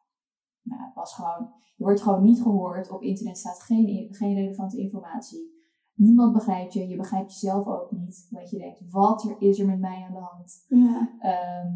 [0.62, 2.91] nou, het was gewoon, je wordt gewoon niet gehoord.
[2.91, 5.61] Op internet staat geen, geen relevante informatie.
[5.93, 8.27] Niemand begrijpt je, je begrijpt jezelf ook niet.
[8.30, 10.65] Want je denkt, wat er is er met mij aan de hand?
[10.67, 11.17] Ja.
[11.19, 11.73] Ehm,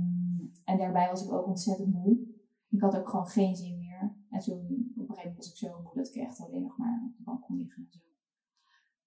[0.64, 2.18] en daarbij was ik ook ontzettend moe.
[2.70, 4.16] Ik had ook gewoon geen zin meer.
[4.30, 6.78] En toen op een gegeven moment was ik zo moe dat ik echt alleen nog
[6.78, 7.84] maar op de bank kon liggen.
[7.84, 8.00] En zo.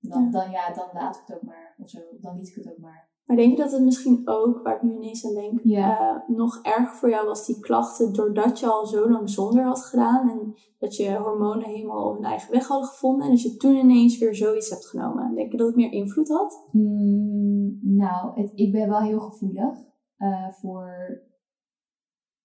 [0.01, 0.31] Dan, ja.
[0.31, 1.75] dan, ja, dan laat ik het ook maar.
[1.79, 3.09] Of zo, dan liet ik het ook maar.
[3.29, 6.59] Maar denk je dat het misschien ook, waar ik nu ineens aan denk, uh, nog
[6.63, 10.55] erg voor jou was die klachten doordat je al zo lang zonder had gedaan en
[10.79, 14.35] dat je hormonen helemaal hun eigen weg hadden gevonden en dat je toen ineens weer
[14.35, 15.35] zoiets hebt genomen?
[15.35, 16.69] Denk je dat het meer invloed had?
[16.73, 19.75] Mm, nou, het, ik ben wel heel gevoelig
[20.19, 21.21] uh, voor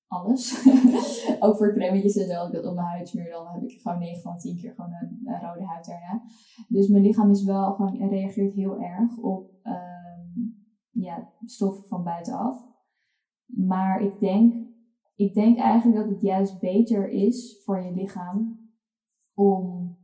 [0.07, 0.51] alles.
[1.43, 3.81] ook voor crèmetjes en zo, als ik dat op mijn huid smeer, dan heb ik
[3.81, 6.21] gewoon 9 van 10 keer gewoon een, rode huid daarna.
[6.67, 10.55] Dus mijn lichaam is wel gewoon, reageert heel erg op um,
[10.89, 12.63] ja, stoffen van buitenaf.
[13.45, 14.53] Maar ik denk,
[15.15, 18.59] ik denk eigenlijk dat het juist beter is voor je lichaam
[19.33, 19.97] om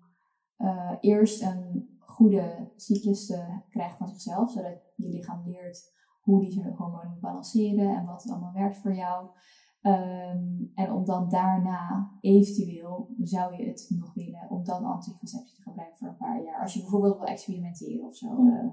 [0.57, 6.63] uh, eerst een goede cyclus te krijgen van zichzelf, zodat je lichaam leert hoe die
[6.63, 9.27] hormonen balanceren en wat allemaal werkt voor jou.
[9.81, 15.61] Um, en om dan daarna eventueel zou je het nog willen om dan anticonceptie te
[15.61, 16.61] gebruiken voor een paar jaar.
[16.61, 18.27] Als je bijvoorbeeld wil experimenteren of zo.
[18.27, 18.69] Uh,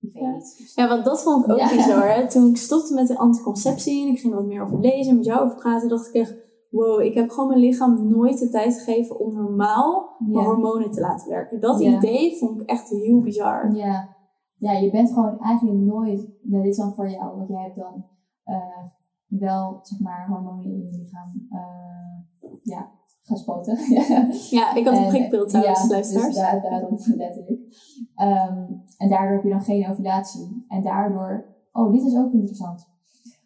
[0.00, 0.32] ik weet ja.
[0.32, 0.72] niet.
[0.74, 1.76] Ja, want dat vond ik ook ja.
[1.76, 2.14] bizar.
[2.14, 2.26] Hè?
[2.28, 5.24] Toen ik stopte met de anticonceptie en ik ging wat meer over lezen en met
[5.24, 6.36] jou over praten, dacht ik echt,
[6.70, 11.00] wow, ik heb gewoon mijn lichaam nooit de tijd gegeven om normaal mijn hormonen te
[11.00, 11.60] laten werken.
[11.60, 13.74] Dat idee vond ik echt heel bizar.
[13.74, 14.16] Ja.
[14.56, 17.76] ja, je bent gewoon eigenlijk nooit, nou, dit is dan voor jou, want jij hebt
[17.76, 18.04] dan
[18.44, 18.86] uh,
[19.28, 22.90] wel, zeg maar, hormonen in je lichaam uh, ja,
[23.22, 23.78] gespoten.
[24.58, 26.26] ja, ik had een prikpil trouwens, ja, luisteraars.
[26.26, 27.60] Dus daar, daarom letterlijk.
[28.16, 30.64] Um, en daardoor heb je dan geen ovulatie.
[30.68, 32.86] En daardoor, oh, dit is ook interessant.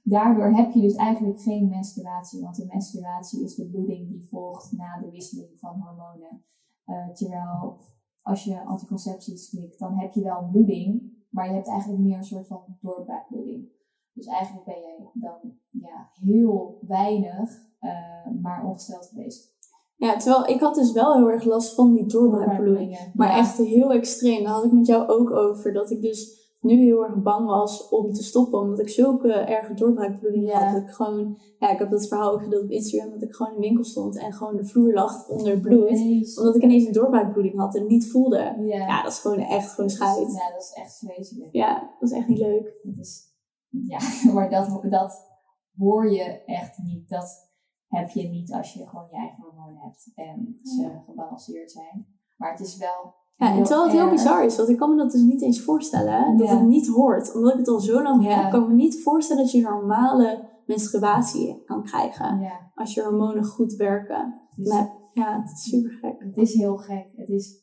[0.03, 4.73] Daardoor heb je dus eigenlijk geen menstruatie, want de menstruatie is de bloeding die volgt
[4.73, 6.45] na de wisseling van hormonen.
[6.87, 7.81] Uh, terwijl
[8.23, 12.25] als je anticonceptie slikt, dan heb je wel bloeding, maar je hebt eigenlijk meer een
[12.25, 13.69] soort van doorbraakbloeding.
[14.13, 19.53] Dus eigenlijk ben je dan ja, heel weinig, uh, maar ongesteld geweest.
[19.97, 23.13] Ja, terwijl ik had dus wel heel erg last van die doorbraakbloedingen.
[23.15, 23.37] Maar ja.
[23.37, 24.45] echt heel extreem.
[24.45, 25.73] Daar had ik met jou ook over.
[25.73, 28.61] Dat ik dus nu heel erg bang was om te stoppen.
[28.61, 30.59] Omdat ik zulke erge doorbraakbloedingen ja.
[30.59, 30.73] had.
[30.73, 33.11] Dat ik gewoon, ja, ik heb dat verhaal ook gedeeld op Instagram.
[33.11, 36.37] Dat ik gewoon in de winkel stond en gewoon de vloer lag onder bloed.
[36.39, 38.55] Omdat ik ineens een doorbraakbloeding had en niet voelde.
[38.59, 40.33] Ja, ja dat is gewoon echt gewoon scheid.
[40.33, 41.53] Ja, dat is echt vreselijk.
[41.53, 42.75] Ja, dat is echt niet leuk.
[42.83, 43.32] Dat is,
[43.73, 43.99] ja,
[44.35, 45.29] maar dat, dat
[45.77, 47.09] hoor je echt niet.
[47.09, 47.51] Dat
[47.87, 52.07] heb je niet als je gewoon je eigen hormonen hebt en ze gebalanceerd zijn.
[52.37, 53.15] Maar het is wel.
[53.37, 55.63] Ja, en terwijl het heel bizar is, want ik kan me dat dus niet eens
[55.63, 57.35] voorstellen, dat het niet hoort.
[57.35, 60.51] Omdat ik het al zo lang heb, kan ik me niet voorstellen dat je normale
[60.67, 62.51] menstruatie kan krijgen.
[62.75, 64.49] Als je hormonen goed werken.
[64.57, 66.15] maar, ja, het is super gek.
[66.19, 67.13] Het is heel gek.
[67.17, 67.63] Het is,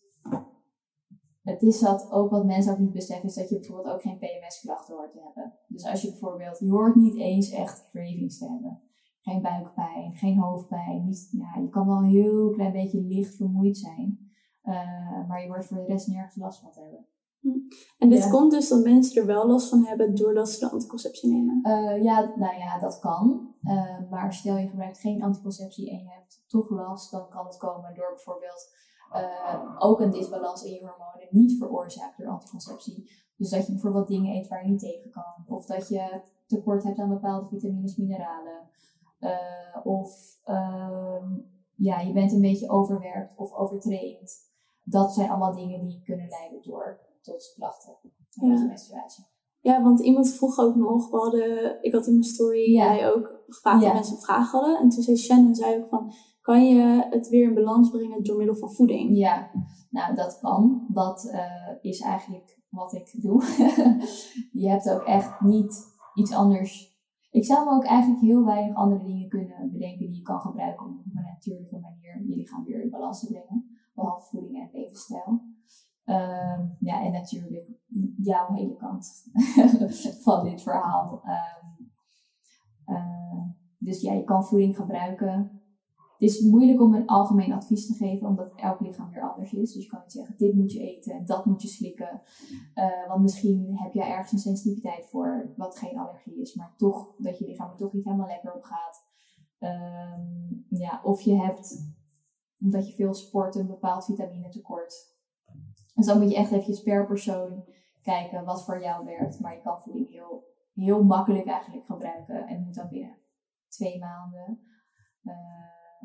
[1.49, 4.17] het is dat ook wat mensen ook niet beseffen, is dat je bijvoorbeeld ook geen
[4.17, 5.53] PMS-klachten hoort te hebben.
[5.67, 8.81] Dus als je bijvoorbeeld, je hoort niet eens echt cravings te hebben
[9.21, 11.03] geen buikpijn, geen hoofdpijn.
[11.03, 14.31] Niet, ja, je kan wel een heel klein beetje licht vermoeid zijn.
[14.63, 17.05] Uh, maar je wordt voor de rest nergens last van hebben.
[17.39, 17.47] Hm.
[17.97, 21.31] En dit komt dus dat mensen er wel last van hebben doordat ze de anticonceptie
[21.31, 21.59] nemen?
[21.63, 23.55] Uh, ja, nou ja, dat kan.
[23.61, 27.57] Uh, maar stel je gebruikt geen anticonceptie en je hebt toch last, dan kan het
[27.57, 28.78] komen door bijvoorbeeld
[29.77, 33.11] ook een disbalans in je hormonen, niet veroorzaakt door anticonceptie.
[33.37, 35.55] Dus dat je bijvoorbeeld dingen eet waar je niet tegen kan.
[35.55, 38.69] Of dat je tekort hebt aan bepaalde vitamines, mineralen.
[39.19, 41.23] Uh, of uh,
[41.75, 44.31] ja, je bent een beetje overwerkt of overtraind.
[44.83, 47.97] Dat zijn allemaal dingen die kunnen leiden door tot klachten
[48.33, 49.25] de menstruatie.
[49.61, 52.95] Ja, want iemand vroeg ook nog, we hadden, ik had in mijn story, Ja.
[52.95, 53.87] jij ook gevraagd Ja.
[53.87, 54.79] of mensen vragen hadden.
[54.79, 58.37] En toen zei Shannon, zei ook van, kan je het weer in balans brengen door
[58.37, 59.17] middel van voeding?
[59.17, 59.51] Ja,
[59.89, 60.87] nou dat kan.
[60.91, 63.43] Dat eh, is eigenlijk wat ik doe.
[64.61, 66.97] je hebt ook echt niet iets anders.
[67.31, 70.97] Ik zou ook eigenlijk heel weinig andere dingen kunnen bedenken die je kan gebruiken om
[70.97, 73.77] op een natuurlijke manier je lichaam weer in balans brengen.
[73.93, 75.41] Behalve voeding en levensstijl.
[76.03, 77.69] Ehm, ja, en natuurlijk
[78.17, 79.31] jouw hele kant
[80.23, 81.21] van dit verhaal.
[81.23, 81.65] Ehm,
[82.85, 83.41] eh,
[83.77, 85.58] dus ja, je kan voeding gebruiken.
[86.19, 89.73] Het is moeilijk om een algemeen advies te geven, omdat elk lichaam weer anders is.
[89.73, 92.21] Dus je kan niet zeggen, dit moet je eten en dat moet je slikken.
[92.73, 96.55] Eh, want misschien heb jij ergens een sensitiviteit voor, wat geen allergie is.
[96.55, 99.03] Maar toch, dat je lichaam er toch niet helemaal lekker op gaat.
[99.59, 100.21] Ehm,
[100.69, 101.93] ja, of je hebt,
[102.61, 105.17] omdat je veel sport, een bepaald vitaminetekort.
[105.95, 107.65] Dus dan moet je echt eventjes per persoon
[108.01, 109.39] kijken wat voor jou werkt.
[109.39, 112.47] Maar je kan voeding heel, heel makkelijk eigenlijk gebruiken.
[112.47, 113.17] En moet dan binnen
[113.67, 114.67] twee maanden.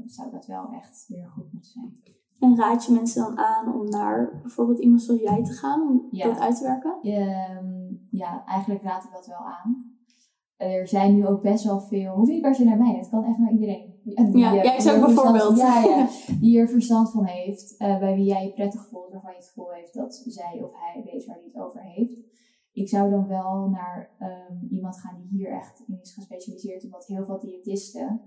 [0.07, 1.93] Zou dat wel echt weer goed moeten zijn.
[2.39, 6.07] En raad je mensen dan aan om naar bijvoorbeeld iemand zoals jij te gaan, om
[6.11, 6.25] Ja.
[6.27, 6.99] dat uit te werken?
[7.03, 9.93] Ehm, ja, eigenlijk raad ik dat wel aan.
[10.57, 13.25] Er zijn nu ook best wel veel, hoef niet per se naar mij, het kan
[13.25, 13.93] echt naar iedereen.
[14.05, 15.57] Die, Ja, ook verstand- bijvoorbeeld.
[15.59, 16.09] Ja, ja,
[16.41, 19.47] die er verstand van heeft, eh, bij wie jij je prettig voelt, waarvan je het
[19.47, 22.33] gevoel heeft dat zij of hij weet waar hij het over heeft.
[22.73, 27.07] Ik zou dan wel naar ehm, iemand gaan die hier echt in is gespecialiseerd, omdat
[27.07, 28.21] heel veel diëtisten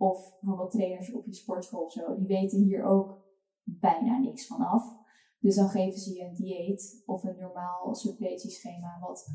[0.00, 3.18] of bijvoorbeeld trainers op je sportschool of zo, die weten hier ook
[3.64, 4.98] bijna niks van af.
[5.38, 9.34] Dus dan geven ze je een dieet of een normaal suppletieschema wat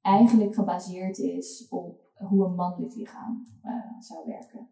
[0.00, 4.68] eigenlijk gebaseerd is op hoe een mannelijk lichaam eh, zou werken.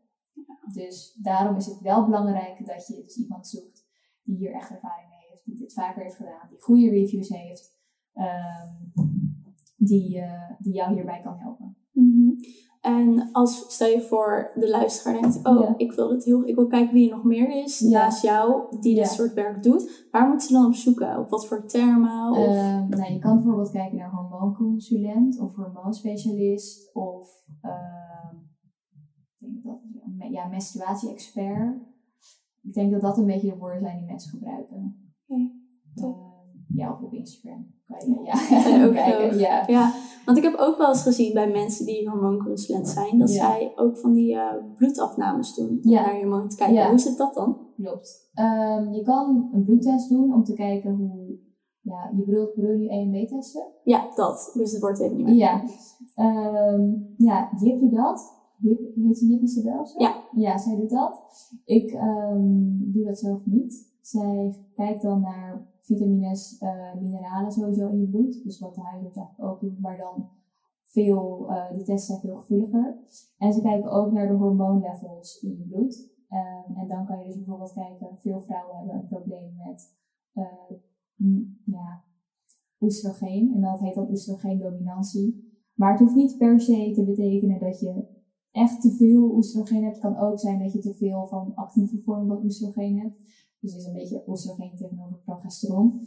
[0.72, 3.86] Dus daarom is het wel belangrijk dat je dus iemand zoekt
[4.22, 7.78] die hier echt ervaring mee heeft, die dit vaker heeft gedaan, die goede reviews heeft,
[8.12, 8.68] ehm,
[9.76, 11.76] die, eh, die jou hierbij kan helpen.
[11.92, 12.32] Mhm.
[12.81, 15.75] En als, stel je voor, de luisteraar denkt, oh, Ja.
[15.77, 17.88] ik wil dit heel, ik wil kijken wie er nog meer is Ja.
[18.05, 20.07] naast jou die dit soort werk doet.
[20.11, 21.19] Waar moeten ze dan op zoeken?
[21.19, 22.31] Op wat voor termen?
[22.31, 27.29] Of, Ehm, nou, je kan bijvoorbeeld kijken naar hormoonconsulent of hormoonspecialist of
[27.61, 28.37] ehm,
[29.38, 29.79] dat,
[30.31, 31.77] ja, menstruatie-expert.
[32.62, 35.12] Ik denk dat dat een beetje de woorden zijn die mensen gebruiken.
[35.27, 35.51] Oké,
[35.95, 36.30] top.
[36.74, 37.66] Ja, of op Instagram.
[37.87, 39.38] Kan je, ja, En ook kijken.
[39.38, 39.64] Ja.
[39.66, 39.92] ja,
[40.24, 43.50] want ik heb ook wel eens gezien bij mensen die hormoonconsulent zijn, dat Ja.
[43.50, 46.00] zij ook van die eh, bloedafnames doen om Ja.
[46.06, 46.88] naar je hormoon te kijken.
[46.88, 47.56] Hoe zit dat dan?
[47.76, 48.30] Klopt.
[48.35, 51.38] Ehm, je kan een bloedtest doen om te kijken hoe.
[51.83, 53.66] Ja, je bedoelt, bedoel je EMB-testen?
[53.85, 54.50] Ja, dat.
[54.54, 55.35] Dus het wordt even niet meer.
[55.35, 55.62] Ja.
[56.14, 58.38] Ehm, ja, doet dat.
[58.94, 59.98] Heet ze Jip Isabel of zo?
[59.98, 60.14] Ja.
[60.33, 61.20] Ja, zij doet dat.
[61.64, 62.42] Ik ehm,
[62.92, 63.89] doe dat zelf niet.
[64.02, 68.44] Zij kijkt dan naar vitamines, eh, mineralen sowieso in je bloed.
[68.44, 70.28] Dus wat de huisarts eigenlijk ook doet, maar dan
[70.84, 72.98] veel, eh, die tests zijn veel gevoeliger.
[73.38, 76.08] En ze kijken ook naar de hormoonlevels in je bloed.
[76.28, 79.98] Ehm, en dan kan je dus bijvoorbeeld kijken, veel vrouwen hebben een probleem met
[81.16, 82.02] m- ja,
[82.80, 83.52] oestrogeen.
[83.54, 85.48] En dat heet dan oestrogeendominantie.
[85.74, 88.04] Maar het hoeft niet per se te betekenen dat je
[88.52, 90.02] echt te veel oestrogeen hebt.
[90.02, 93.39] Het kan ook zijn dat je te veel van actieve vorm van oestrogeen hebt.
[93.61, 96.07] Dus is een beetje oestrogeen tegenover progesteron.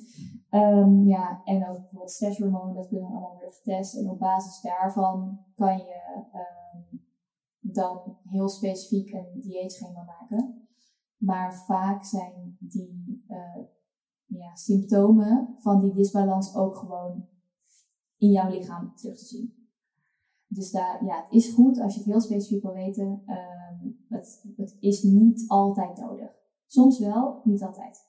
[0.49, 3.95] Ehm, ja, en ook bijvoorbeeld stresshormoon, dat kunnen allemaal worden getest.
[3.95, 6.97] En op basis daarvan kan je ehm,
[7.59, 10.67] dan heel specifiek een dieetschema maken.
[11.17, 13.63] Maar vaak zijn die eh,
[14.25, 17.27] ja, symptomen van die disbalans ook gewoon
[18.17, 19.53] in jouw lichaam terug te zien.
[20.47, 23.21] Dus daar, ja, het is goed als je het heel specifiek wil weten.
[23.25, 26.42] Ehm, het, het is niet altijd nodig.
[26.73, 27.99] Soms wel, niet altijd.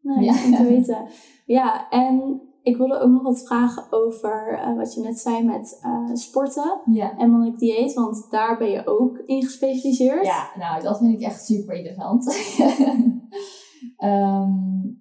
[0.00, 0.32] Nee, Ja.
[0.32, 1.06] goed te weten.
[1.46, 5.78] Ja, en ik wilde ook nog wat vragen over eh, wat je net zei met
[5.82, 7.16] eh, sporten Ja.
[7.16, 10.24] en mannelijk dieet, want daar ben je ook in gespecialiseerd.
[10.26, 12.24] Ja, nou, dat vind ik echt super interessant.
[13.96, 14.50] Ehm,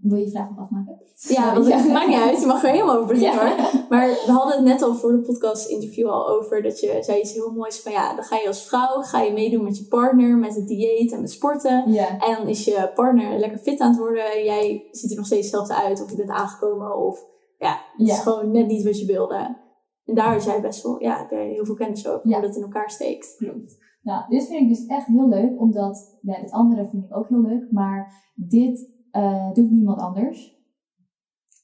[0.02, 0.98] wil je je vraag nog afmaken?
[1.28, 2.40] Ja, want het maakt niet uit.
[2.40, 3.56] Je mag er helemaal over beginnen Ja.
[3.56, 3.86] hoor.
[3.90, 7.20] Maar we hadden het net al voor de podcast interview al over dat je zei
[7.20, 9.86] iets heel moois van ja, dan ga je als vrouw, ga je meedoen met je
[9.88, 11.92] partner, met het dieet en met sporten.
[11.92, 12.08] Ja.
[12.10, 15.26] En dan is je partner lekker fit aan het worden en jij ziet er nog
[15.26, 17.26] steeds hetzelfde uit of je bent aangekomen of
[17.58, 19.58] ja, het is gewoon net niet wat je wilde.
[20.06, 22.56] En daar is jij best wel, ja, heb jij heel veel kennis over hoe dat
[22.56, 23.36] in elkaar steekt.
[23.38, 23.78] Klopt.
[24.10, 27.30] Nou, dit vind ik dus echt heel leuk, omdat ja, het andere vind ik ook
[27.30, 30.58] heel leuk, maar dit eh, doet niemand anders.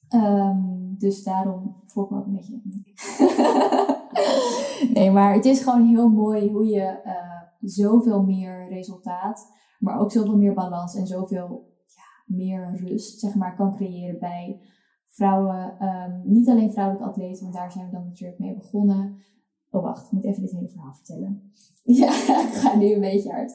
[0.08, 0.58] Ehm,
[0.98, 2.62] dus daarom voel ik me ook een beetje.
[4.94, 10.12] nee, maar het is gewoon heel mooi hoe je eh, zoveel meer resultaat, maar ook
[10.12, 14.60] zoveel meer balans en zoveel ja, meer rust, zeg maar, kan creëren bij
[15.06, 19.16] vrouwen, ehm, niet alleen vrouwelijke atleten, want daar zijn we dan natuurlijk mee begonnen.
[19.70, 21.42] Oh, wacht, ik moet even dit hele verhaal vertellen.
[21.82, 22.08] Ja,
[22.42, 23.54] ik ga nu een beetje hard.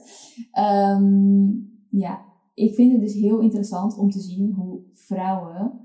[0.52, 1.50] Ehm,
[1.90, 5.80] ja, ik vind het dus heel interessant om te zien hoe vrouwen,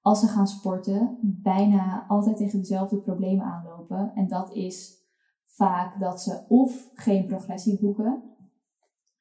[0.00, 4.12] als ze gaan sporten, bijna altijd tegen dezelfde problemen aanlopen.
[4.14, 5.04] En dat is
[5.46, 8.22] vaak dat ze of geen progressie boeken,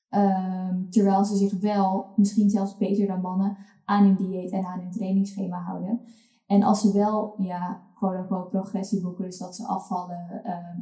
[0.09, 4.79] ehm, terwijl ze zich wel, misschien zelfs beter dan mannen, aan hun dieet en aan
[4.79, 6.01] hun trainingsschema houden.
[6.45, 10.79] En als ze wel, ja, quote-unquote progressie boeken, dus dat ze afvallen, ehm,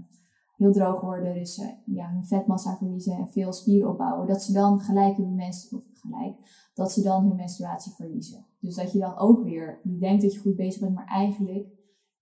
[0.55, 4.53] heel droog worden, dus uh, ja, hun vetmassa verliezen en veel spieren opbouwen, dat ze
[4.53, 6.35] dan gelijk hun menstruatie, of gelijk,
[6.73, 8.45] dat ze dan hun menstruatie verliezen.
[8.59, 11.67] Dus dat je dan ook weer, je denkt dat je goed bezig bent, maar eigenlijk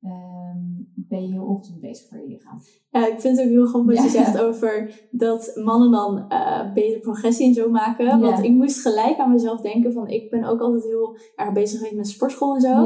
[0.01, 0.59] ehm,
[0.95, 2.59] ben je heel ongezond bezig voor je lichaam.
[2.91, 6.73] Ja, ik vind het ook heel grappig wat je zegt over dat mannen dan uh,
[6.73, 8.19] beter progressie en zo maken.
[8.19, 11.77] Want ik moest gelijk aan mezelf denken van, ik ben ook altijd heel erg bezig
[11.77, 12.83] geweest met sportschool en zo.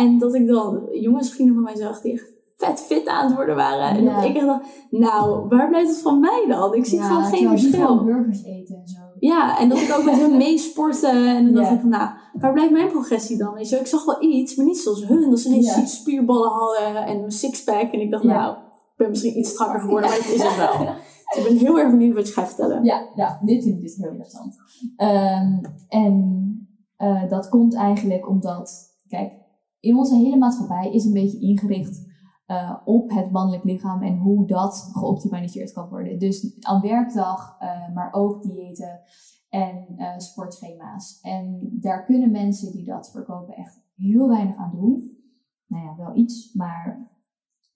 [0.00, 3.56] En dat ik dan jongensvrienden van mij zag die echt vet fit aan het worden
[3.56, 3.96] waren.
[3.96, 6.74] En dat ik echt dacht, nou, waar blijft het van mij dan?
[6.74, 8.04] Ik zie ja, gewoon geen verschil.
[8.04, 8.98] burgers eten en zo.
[9.18, 11.36] Ja, en dat ik ook met hun meesporten.
[11.36, 13.54] En dan dacht ik van, nou, waar blijft mijn progressie dan?
[13.54, 15.30] Weet je, ik zag wel iets, maar niet zoals hun.
[15.30, 17.92] Dat ze ineens spierballen hadden en een sixpack.
[17.92, 20.86] En ik dacht, nou, ik ben misschien iets strakker geworden, maar het is het wel.
[21.34, 22.84] Dus ik ben heel erg benieuwd wat je gaat vertellen.
[22.84, 24.56] Ja, ja dit vind ik dus heel interessant.
[24.96, 26.14] Um, en
[26.98, 29.32] uh, dat komt eigenlijk omdat, kijk,
[29.80, 32.08] in onze hele maatschappij is een beetje ingericht
[32.46, 36.18] uh, op het mannelijk lichaam en hoe dat geoptimaliseerd kan worden.
[36.18, 39.00] Dus aan werkdag, uh, maar ook diëten
[39.48, 41.20] en uh, sportschema's.
[41.20, 45.18] En daar kunnen mensen die dat verkopen echt heel weinig aan doen.
[45.66, 47.10] Nou ja, wel iets, maar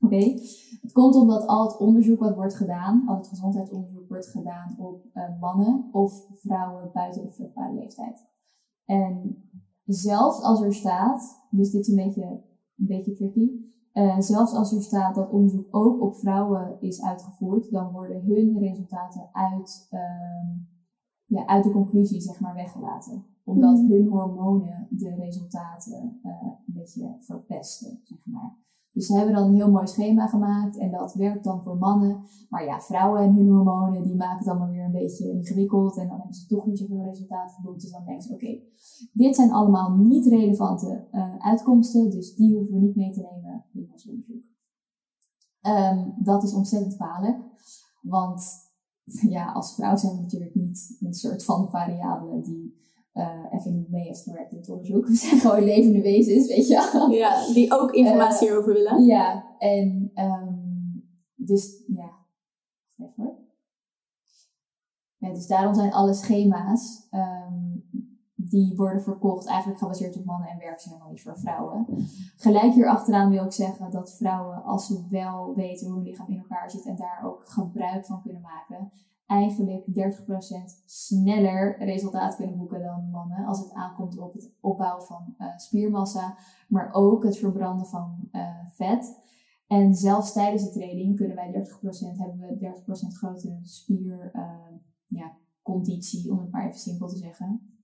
[0.00, 0.34] oké.
[0.80, 5.04] Het komt omdat al het onderzoek wat wordt gedaan, al het gezondheidsonderzoek wordt gedaan op
[5.40, 8.26] mannen of vrouwen buiten de vruchtbare leeftijd.
[8.84, 9.42] En
[9.84, 12.42] zelfs als er staat, dus dit is een beetje,
[12.76, 13.50] een beetje tricky,
[13.92, 18.58] uh, zelfs als er staat dat onderzoek ook op vrouwen is uitgevoerd, dan worden hun
[18.58, 20.00] resultaten uit, uh,
[21.24, 23.24] ja, uit de conclusie zeg maar, weggelaten.
[23.44, 23.90] Omdat mm.
[23.90, 26.32] hun hormonen de resultaten uh,
[26.66, 28.56] een beetje verpesten, zeg maar.
[28.94, 32.24] Dus ze hebben dan een heel mooi schema gemaakt en dat werkt dan voor mannen.
[32.48, 35.96] Maar ja, vrouwen en hun hormonen, die maken het allemaal weer een beetje ingewikkeld.
[35.96, 37.80] En dan hebben ze toch niet zoveel resultaat geboekt.
[37.80, 38.60] Dus dan denken ze, oké,
[39.12, 42.10] dit zijn allemaal niet relevante uh, uitkomsten.
[42.10, 44.42] Dus die hoeven we niet mee te nemen in ons onderzoek.
[45.66, 47.38] Um, dat is ontzettend kwalijk.
[48.02, 48.44] Want
[49.36, 52.82] ja, als vrouw zijn we natuurlijk niet een soort van variabele die
[53.14, 55.06] uh, even niet mee heeft gewerkt in het onderzoek.
[55.08, 59.04] We zijn gewoon levende wezens, weet je Ja, die ook informatie uh, over willen.
[59.04, 62.10] Ja, en um, dus ja.
[62.96, 63.42] Even
[65.16, 67.84] ja, dus daarom zijn alle schema's um,
[68.34, 71.86] die worden verkocht eigenlijk gebaseerd op mannen en werken ze helemaal niet voor vrouwen.
[72.36, 76.28] Gelijk hier achteraan wil ik zeggen dat vrouwen, als ze wel weten hoe hun lichaam
[76.28, 78.90] in elkaar zit en daar ook gebruik van kunnen maken,
[79.26, 85.34] eigenlijk 30% sneller resultaat kunnen boeken dan mannen als het aankomt op het opbouwen van
[85.38, 89.22] uh, spiermassa, maar ook het verbranden van uh, vet.
[89.66, 91.66] En zelfs tijdens de training kunnen wij
[92.14, 95.82] 30%, hebben we 30% grotere spier, uh, ja, om
[96.38, 97.78] het maar even simpel te zeggen.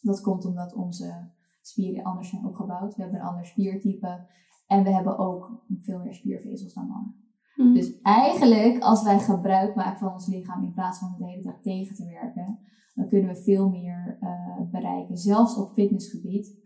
[0.00, 1.30] Dat komt omdat onze
[1.62, 2.94] spieren anders zijn opgebouwd.
[2.94, 4.26] We hebben een ander spiertype
[4.66, 7.27] en we hebben ook veel meer spiervezels dan mannen.
[7.58, 7.74] Mm.
[7.74, 11.62] Dus eigenlijk, als wij gebruik maken van ons lichaam in plaats van de hele tijd
[11.62, 12.58] tegen te werken,
[12.94, 15.16] dan kunnen we veel meer uh, bereiken.
[15.16, 16.52] Zelfs op fitnessgebied.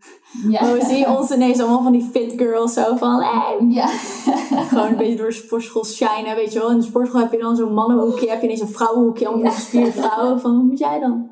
[0.49, 0.59] Ja.
[0.61, 3.65] Oh, we zien ons ineens allemaal van die fit girls zo van, hey.
[3.69, 3.87] Ja.
[4.69, 6.71] Gewoon een beetje door de sportschool shinen, weet je wel.
[6.71, 9.51] In de sportschool heb je dan zo'n mannenhoekje, heb je ineens een vrouwenhoekje, allemaal ja.
[9.51, 10.39] gespierde vrouwen.
[10.39, 11.29] Van, wat moet jij dan?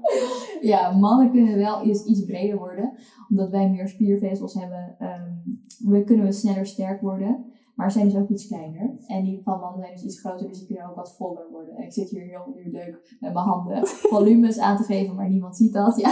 [0.61, 2.93] Ja, mannen kunnen wel iets, iets breder worden.
[3.29, 5.59] Omdat wij meer spiervezels hebben, um,
[5.91, 7.50] we kunnen we sneller sterk worden.
[7.75, 8.95] Maar zijn dus ook iets kleiner.
[9.07, 11.75] En die van mannen zijn dus iets groter, dus die kunnen ook wat voller worden.
[11.75, 15.29] En ik zit hier heel nu leuk met mijn handen volumes aan te geven, maar
[15.29, 15.99] niemand ziet dat.
[15.99, 16.11] Ja.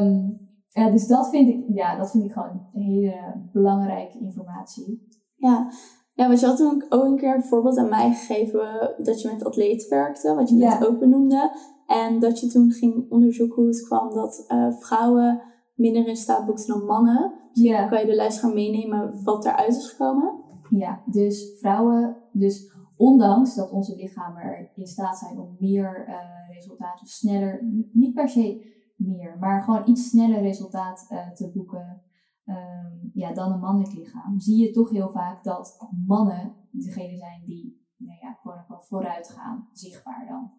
[0.00, 0.38] um,
[0.80, 5.06] ja, dus dat vind ik, ja, dat vind ik gewoon een hele belangrijke informatie.
[5.36, 5.70] Ja,
[6.18, 9.30] ja, want je had toen ook een keer een voorbeeld aan mij gegeven dat je
[9.32, 11.50] met atleten werkte, wat je net ook benoemde.
[11.86, 15.42] En dat je toen ging onderzoeken hoe het kwam dat uh, vrouwen
[15.74, 17.32] minder in staat boekten dan mannen.
[17.62, 17.88] Ja.
[17.88, 20.44] kan je de luisteraar meenemen wat eruit is gekomen?
[20.70, 26.54] Ja, dus vrouwen, dus ondanks dat onze lichamen er in staat zijn om meer uh,
[26.54, 32.02] resultaat of sneller, niet per se meer, maar gewoon iets sneller resultaat uh, te boeken
[32.44, 37.42] um, ja, dan een mannelijk lichaam, zie je toch heel vaak dat mannen degene zijn
[37.44, 40.52] die nou ja, gewoon vooruit gaan, zichtbaar dan.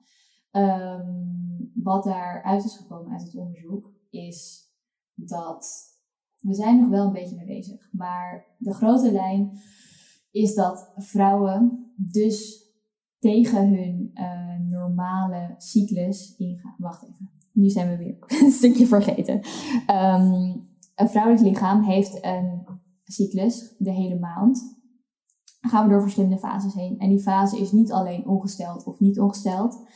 [0.63, 4.69] Um, wat daaruit is gekomen uit het onderzoek is
[5.13, 5.88] dat
[6.41, 7.89] we zijn nog wel een beetje mee bezig.
[7.91, 9.51] Maar de grote lijn
[10.31, 12.67] is dat vrouwen dus
[13.19, 16.75] tegen hun uh, normale cyclus ingaan.
[16.77, 19.35] Wacht even, nu zijn we weer een stukje vergeten.
[19.87, 22.67] Um, een vrouwelijk lichaam heeft een
[23.03, 24.77] cyclus de hele maand.
[25.61, 26.99] Dan gaan we door verschillende fases heen.
[26.99, 29.87] En die fase is niet alleen ongesteld of niet ongesteld.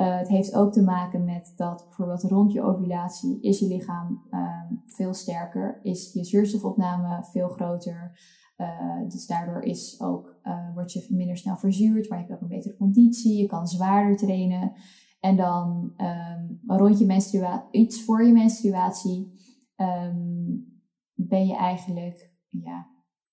[0.00, 4.22] Uh, het heeft ook te maken met dat bijvoorbeeld rond je ovulatie is je lichaam
[4.30, 8.18] um, veel sterker, is je zuurstofopname veel groter.
[8.56, 12.40] Uh, dus daardoor is ook, uh, word je minder snel verzuurd, maar je hebt ook
[12.42, 14.72] een betere conditie, je kan zwaarder trainen.
[15.20, 19.32] En dan um, rond je menstruatie, iets voor je menstruatie,
[19.76, 20.82] um,
[21.14, 22.86] ben je eigenlijk ja,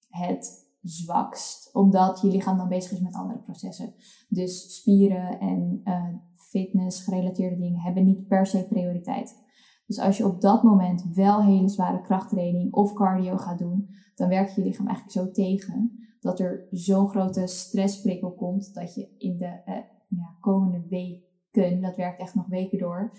[0.09, 3.93] het zwakst, omdat je lichaam dan bezig is met andere processen.
[4.27, 5.81] Dus spieren en
[6.57, 9.45] fitness gerelateerde dingen hebben niet per se prioriteit.
[9.85, 14.29] Dus als je op dat moment wel hele zware krachttraining of cardio gaat doen, dan
[14.29, 19.37] werkt je lichaam eigenlijk zo tegen dat er zo'n grote stressprikkel komt dat je in
[19.37, 19.75] de uh,
[20.07, 23.13] ja, komende weken, dat werkt echt nog weken door,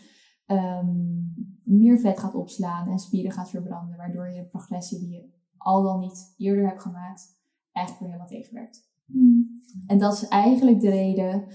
[0.47, 1.35] um,
[1.65, 5.83] meer vet gaat opslaan en spieren gaat verbranden, waardoor je de progressie die je al
[5.83, 7.41] dan niet eerder hebt gemaakt,
[7.73, 8.91] eigenlijk weer helemaal tegenwerkt.
[9.07, 9.63] Mm.
[9.87, 11.47] En dat is eigenlijk de reden,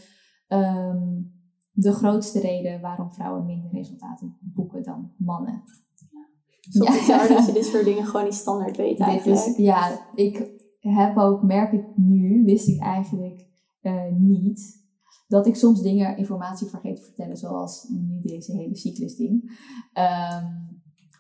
[0.48, 1.33] um,
[1.74, 5.64] de grootste reden waarom vrouwen minder resultaten boeken dan mannen.
[6.60, 7.28] Zo ja.
[7.28, 9.46] dat je dit soort dingen gewoon niet standaard weet eigenlijk.
[9.46, 13.48] Is, ja, ik heb ook, merk ik nu, wist ik eigenlijk
[13.82, 14.82] uh, niet
[15.28, 19.42] dat ik soms dingen, informatie vergeet te vertellen, zoals nu deze hele cyclus ding.
[19.94, 20.73] Um,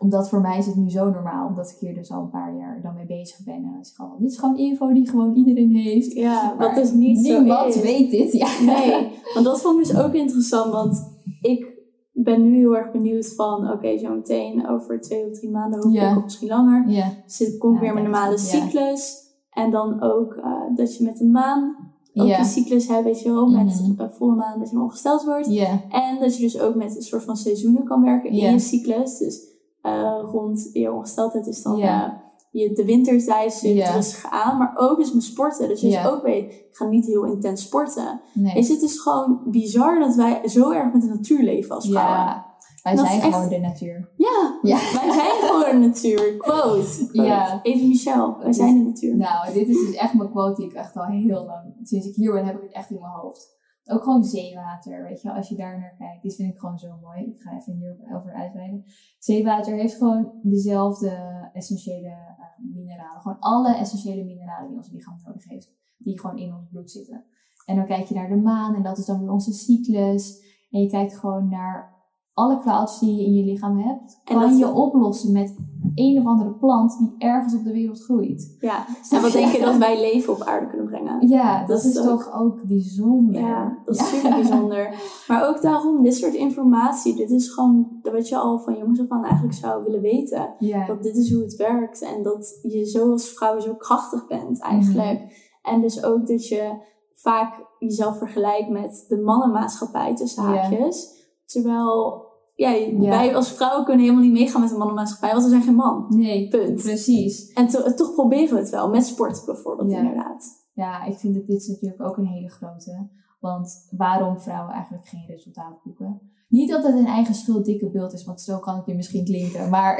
[0.03, 2.55] omdat voor mij is het nu zo normaal, omdat ik hier dus al een paar
[2.55, 3.53] jaar dan mee bezig ben.
[3.53, 6.13] En is gewoon, dit is gewoon info die gewoon iedereen heeft.
[6.13, 8.31] Ja, dat is niet niemand zo weet dit.
[8.31, 8.47] Ja.
[8.65, 11.71] Nee, want dat vond ik dus ook interessant, want ik
[12.11, 15.83] ben nu heel erg benieuwd van, oké, okay, zo meteen over twee of drie maanden,
[15.83, 17.11] hoop ik, of misschien langer, ja.
[17.25, 19.21] zit, kom ik weer mijn normale cyclus.
[19.49, 21.75] En dan ook uh, dat je met de maan
[22.13, 22.43] ook yeah.
[22.43, 24.11] cyclus hebt, weet je wel, met mm -hmm.
[24.11, 25.47] volle maan dat je ongesteld wordt.
[25.47, 25.73] Yeah.
[25.89, 29.17] En dat je dus ook met een soort van seizoenen kan werken in je cyclus.
[29.17, 29.52] Dus
[29.83, 32.07] uh, rond je ongesteldheid is dan yeah.
[32.07, 32.13] uh,
[32.51, 33.95] je, de wintertijd zit yeah.
[33.95, 34.57] rustig aan.
[34.57, 35.67] Maar ook dus met sporten.
[35.67, 36.07] Dus je yeah.
[36.07, 38.21] ook weet, ik ga niet heel intens sporten.
[38.33, 38.55] Nee.
[38.55, 42.45] Is het is gewoon bizar dat wij zo erg met de natuur leven als vrouwen.
[42.83, 43.49] Wij zijn gewoon echt...
[43.49, 44.09] de natuur.
[44.17, 44.77] Ja, ja.
[44.77, 46.37] wij zijn gewoon de natuur.
[46.37, 47.07] Quote.
[47.07, 47.09] quote.
[47.11, 47.59] Ja.
[47.63, 49.17] Even Michel, wij zijn de natuur.
[49.17, 52.15] Nou, dit is dus echt mijn quote die ik echt al heel lang, sinds ik
[52.15, 53.61] hier ben, heb ik het echt in mijn hoofd.
[53.85, 56.23] Ook gewoon zeewater, weet je, als je daar naar kijkt.
[56.23, 57.25] Dit vind ik gewoon zo mooi.
[57.25, 58.83] Ik ga even hierover uitweiden.
[59.19, 61.09] Zeewater heeft gewoon dezelfde
[61.53, 63.21] essentiële uh, mineralen.
[63.21, 65.71] Gewoon alle essentiële mineralen die ons lichaam nodig heeft.
[65.97, 67.25] Die gewoon in ons bloed zitten.
[67.65, 70.41] En dan kijk je naar de maan en dat is dan weer onze cyclus.
[70.69, 71.93] En je kijkt gewoon naar
[72.33, 75.55] alle kwaaltjes die je in je lichaam hebt, en kan je oplossen met
[75.95, 78.55] een of andere plant die ergens op de wereld groeit.
[78.59, 81.27] Ja, en wat denk je dat wij leven op aarde kunnen brengen?
[81.27, 83.41] Ja, dat, dat is, ook, toch ook bijzonder.
[83.41, 84.07] Ja, dat is ja.
[84.07, 84.93] super bijzonder.
[85.27, 89.09] Maar ook daarom, dit soort informatie, dit is gewoon wat je al van jongens af
[89.09, 90.53] aan eigenlijk zou willen weten.
[90.59, 90.85] Ja.
[90.85, 94.59] Dat dit is hoe het werkt en dat je zo als vrouw zo krachtig bent
[94.59, 95.19] eigenlijk.
[95.19, 95.29] Mm.
[95.61, 96.71] En dus ook dat je
[97.13, 101.11] vaak jezelf vergelijkt met de mannenmaatschappij tussen haakjes.
[101.15, 101.21] Ja.
[101.53, 102.21] Terwijl
[102.55, 105.61] ja, ja, wij als vrouwen kunnen helemaal niet meegaan met de mannenmaatschappij, want we zijn
[105.61, 106.05] geen man.
[106.09, 106.81] Nee, Punt.
[106.81, 107.51] precies.
[107.53, 109.97] En to, toch proberen we het wel, met sport bijvoorbeeld ja.
[109.97, 110.61] inderdaad.
[110.73, 113.09] Ja, ik vind dat dit is natuurlijk ook een hele grote.
[113.39, 116.21] Want waarom vrouwen eigenlijk geen resultaat boeken?
[116.47, 119.25] Niet dat het een eigen schuld dikke beeld is, want zo kan het nu misschien
[119.25, 119.69] klinken.
[119.69, 119.95] Maar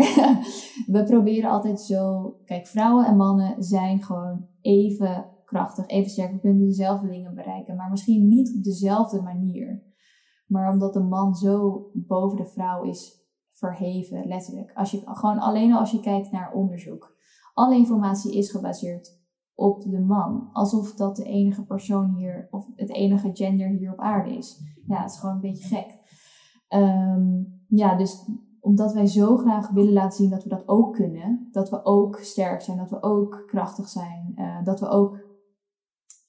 [0.95, 2.29] we proberen altijd zo...
[2.45, 6.31] Kijk, vrouwen en mannen zijn gewoon even krachtig, even sterk.
[6.31, 9.81] We kunnen dezelfde dingen bereiken, maar misschien niet op dezelfde manier.
[10.53, 14.71] Maar omdat de man zo boven de vrouw is verheven, letterlijk.
[14.73, 17.15] Als je, gewoon alleen al als je kijkt naar onderzoek.
[17.53, 19.21] Alle informatie is gebaseerd
[19.55, 20.49] op de man.
[20.51, 24.61] Alsof dat de enige persoon hier, of het enige gender hier op aarde is.
[24.87, 25.99] Ja, het is gewoon een beetje gek.
[26.69, 28.29] Um, ja, dus
[28.59, 31.47] omdat wij zo graag willen laten zien dat we dat ook kunnen.
[31.51, 34.31] Dat we ook sterk zijn, dat we ook krachtig zijn.
[34.35, 35.19] Uh, dat we ook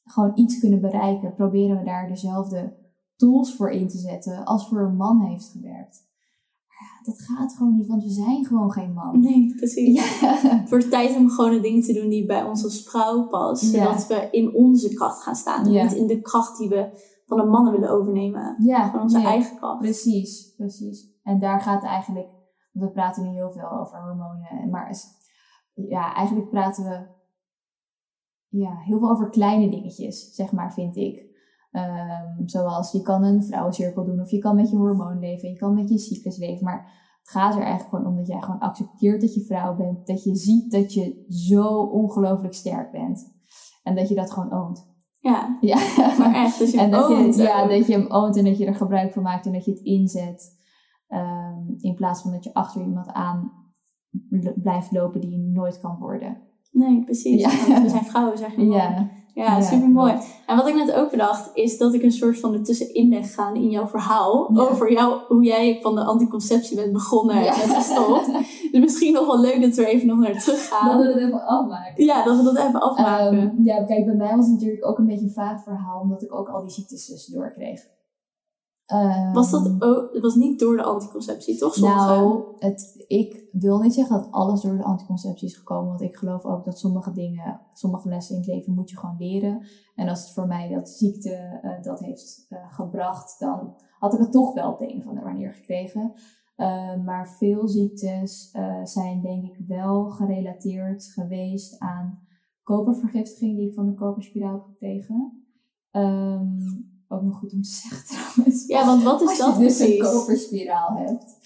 [0.05, 1.35] gewoon iets kunnen bereiken.
[1.35, 2.83] Proberen we daar dezelfde
[3.17, 6.03] tools voor in te zetten als voor een man heeft gewerkt.
[6.67, 9.21] Maar ja, dat gaat gewoon niet, want we zijn gewoon geen man.
[9.21, 10.21] Nee, precies.
[10.21, 10.35] Ja.
[10.59, 13.69] Het wordt tijd om gewoon de dingen te doen die bij ons als vrouw passen.
[13.69, 14.21] Zodat ja.
[14.21, 15.65] we in onze kracht gaan staan.
[15.65, 15.83] En ja.
[15.83, 18.57] niet in de kracht die we van de mannen willen overnemen.
[18.59, 19.79] Ja, van onze nee, eigen kracht.
[19.81, 21.13] Precies, precies.
[21.23, 22.29] En daar gaat eigenlijk,
[22.73, 24.71] want we praten nu heel veel over hormonen.
[24.71, 24.97] Maar
[25.75, 27.13] ja, eigenlijk praten we
[28.49, 31.33] ja, heel veel over kleine dingetjes, zeg maar, vind ik.
[31.77, 35.57] Um, zoals je kan een vrouwencirkel doen of je kan met je hormoon leven, je
[35.57, 36.65] kan met je cyclus leven.
[36.65, 40.07] Maar Het gaat er eigenlijk gewoon om dat jij gewoon accepteert dat je vrouw bent.
[40.07, 43.33] Dat je ziet dat je zo ongelooflijk sterk bent.
[43.83, 44.93] En dat je dat gewoon oont.
[45.21, 45.77] Ja, Ja.
[46.19, 46.59] maar echt.
[46.59, 47.69] Dus je en dat oont je, ja, ook.
[47.69, 49.81] dat je hem oont en dat je er gebruik van maakt en dat je het
[49.81, 50.63] inzet.
[51.09, 53.53] Ehm, in plaats van dat je achter iemand aan
[54.55, 56.43] blijft lopen die je nooit kan worden.
[56.73, 57.41] Nee, precies.
[57.41, 57.69] Ja.
[57.69, 58.65] Want we zijn vrouwen, zeg je.
[58.75, 60.13] Ja, Ja, super mooi.
[60.47, 63.55] En wat ik net ook bedacht, is dat ik een soort van ertussenin ben gegaan
[63.55, 64.51] in jouw verhaal.
[64.55, 64.61] Ja.
[64.61, 67.63] Over jou, hoe jij van de anticonceptie bent begonnen Ja.
[67.63, 68.27] en gestopt.
[68.73, 70.99] dus misschien nog wel leuk dat we er even nog naar terug gaan.
[70.99, 72.05] we het even afmaken.
[72.05, 73.39] Ja, dat we dat even afmaken.
[73.39, 76.23] Ehm, ja, kijk, bij mij was het natuurlijk ook een beetje een vaag verhaal, omdat
[76.23, 77.81] ik ook al die ziektes tussendoor kreeg.
[78.87, 81.75] Ehm, was dat ook, het was niet door de anticonceptie, toch?
[81.75, 82.07] Sommige?
[82.07, 85.89] Nou, het, ik wil niet zeggen dat alles door de anticonceptie is gekomen.
[85.89, 89.17] Want ik geloof ook dat sommige dingen, sommige lessen in het leven moet je gewoon
[89.19, 89.67] leren.
[89.95, 94.21] En als het voor mij dat ziekte eh, dat heeft eh, gebracht, dan had ik
[94.21, 96.13] het toch wel op de een of andere manier gekregen.
[96.57, 102.27] Eh, maar veel ziektes eh, zijn denk ik wel gerelateerd geweest aan
[102.63, 105.47] kopervergiftiging die ik van de koperspiraal heb gekregen.
[105.91, 106.59] Ehm,
[107.09, 108.67] ook nog goed om te zeggen trouwens.
[108.67, 109.99] Ja, want wat is Als dat je dus precies?
[109.99, 111.37] een koperspiraal hebt,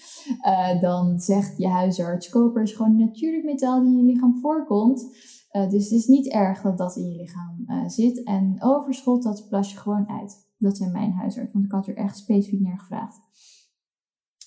[0.41, 4.39] eh, dan zegt je huisarts: koper is gewoon een natuurlijk metaal die in je lichaam
[4.41, 5.07] voorkomt.
[5.49, 8.23] Eh, dus het is niet erg dat dat in je lichaam eh, zit.
[8.23, 10.47] En overschot, dat plas je gewoon uit.
[10.57, 13.19] Dat zijn mijn huisarts, want ik had er echt specifiek naar gevraagd.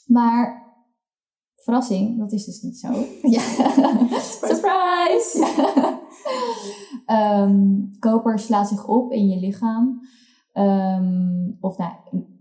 [0.07, 0.71] Maar,
[1.57, 2.89] verrassing, dat is dus niet zo.
[3.37, 3.41] ja.
[4.43, 5.47] Surprise!
[7.07, 10.01] Ehm, koper slaat zich op in je lichaam.
[10.53, 11.93] Ehm, of nou,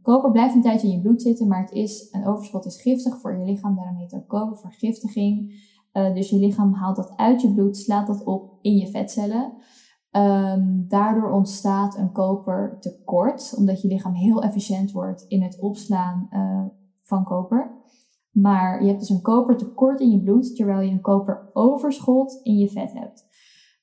[0.01, 3.19] koper blijft een tijdje in je bloed zitten, maar het is, een overschot is giftig
[3.19, 3.75] voor je lichaam.
[3.75, 5.53] Daarom heet het kopervergiftiging.
[5.91, 9.53] Eh, dus je lichaam haalt dat uit je bloed, slaat dat op in je vetcellen.
[10.11, 16.65] Ehm, daardoor ontstaat een kopertekort, omdat je lichaam heel efficiënt wordt in het opslaan eh,
[17.01, 17.79] van koper.
[18.31, 22.69] Maar je hebt dus een kopertekort in je bloed, terwijl je een koperoverschot in je
[22.69, 23.25] vet hebt.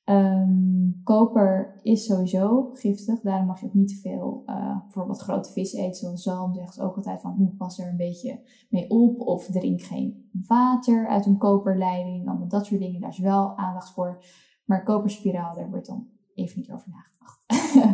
[0.09, 5.53] Ehm, koper is sowieso giftig, daarom mag je ook niet te veel eh, bijvoorbeeld grote
[5.53, 6.55] vis eten, zoals zalm.
[6.55, 8.41] Zegt ze ook altijd van, hoe pas er een beetje
[8.71, 9.21] mee op.
[9.21, 12.29] Of drink geen water uit een koperleiding.
[12.29, 14.25] Allemaal dat soort dingen, daar is wel aandacht voor.
[14.65, 17.45] Maar koperspiraal, daar wordt dan even niet over nagedacht.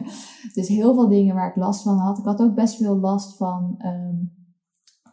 [0.55, 2.19] dus heel veel dingen waar ik last van had.
[2.19, 4.17] Ik had ook best veel last van ehm,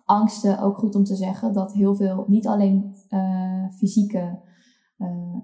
[0.05, 0.59] angsten.
[0.59, 4.49] Ook goed om te zeggen dat heel veel, niet alleen eh, fysieke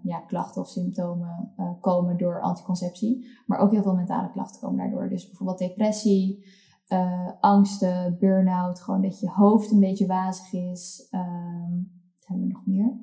[0.03, 4.77] ja, klachten of symptomen eh, komen door anticonceptie, maar ook heel veel mentale klachten komen
[4.77, 5.09] daardoor.
[5.09, 6.45] Dus bijvoorbeeld depressie,
[6.87, 11.07] eh, angsten, burn-out, gewoon dat je hoofd een beetje wazig is.
[11.09, 11.71] Ehm,
[12.17, 12.99] wat hebben we nog meer?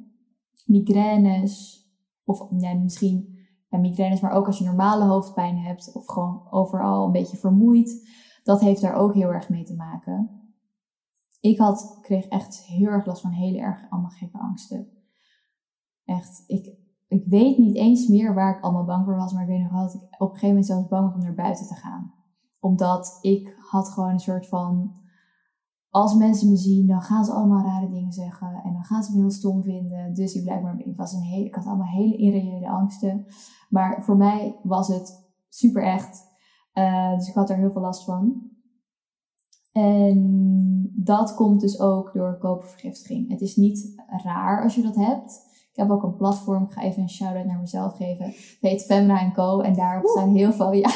[0.66, 1.84] Migraines,
[2.24, 3.34] of nee, misschien
[3.80, 8.08] migraines, maar ook als je normale hoofdpijn hebt of gewoon overal een beetje vermoeid.
[8.42, 10.44] Dat heeft daar ook heel erg mee te maken.
[11.40, 14.88] Ik had, kreeg echt heel erg last van hele erg allemaal gekke angsten.
[16.04, 16.78] Echt, ik,
[17.08, 19.72] ik weet niet eens meer waar ik allemaal bang voor was, maar ik weet nog
[19.72, 22.14] wel dat ik op een gegeven moment zelfs bang was om naar buiten te gaan.
[22.60, 24.94] Omdat ik had gewoon een soort van,
[25.88, 29.12] als mensen me zien, dan gaan ze allemaal rare dingen zeggen en dan gaan ze
[29.12, 30.14] me heel stom vinden.
[30.14, 33.26] Dus ik blijf maar, ik, was een hele, ik had allemaal hele irreële angsten.
[33.68, 36.32] Maar voor mij was het super echt.
[36.72, 38.52] Eh, dus ik had er heel veel last van.
[39.72, 43.30] En dat komt dus ook door kopervergiftiging.
[43.30, 45.52] Het is niet raar als je dat hebt.
[45.74, 48.24] Ik heb ook een platform, ik ga even een shout-out naar mezelf geven.
[48.24, 49.60] Het heet Femra Co.
[49.60, 50.90] En daarop zijn heel veel, ja,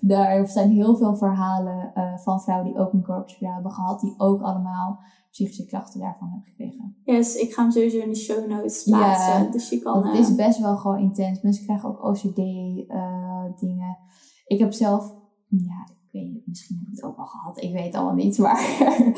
[0.00, 4.00] daarop zijn heel veel verhalen eh, van vrouwen die ook een koperspiraal hebben gehad.
[4.00, 6.96] Die ook allemaal psychische klachten daarvan hebben gekregen.
[7.04, 9.50] Yes, ik ga hem sowieso in de show notes Ja, plaatsen.
[9.50, 9.92] dus je kan...
[9.92, 11.40] Want het eh, is best wel gewoon intens.
[11.40, 12.38] Mensen krijgen ook OCD
[12.88, 13.98] eh, dingen.
[14.46, 15.14] Ik heb zelf,
[15.48, 17.62] ja, ik weet niet, misschien heb ik het ook al gehad.
[17.62, 18.60] Ik weet het allemaal niet, maar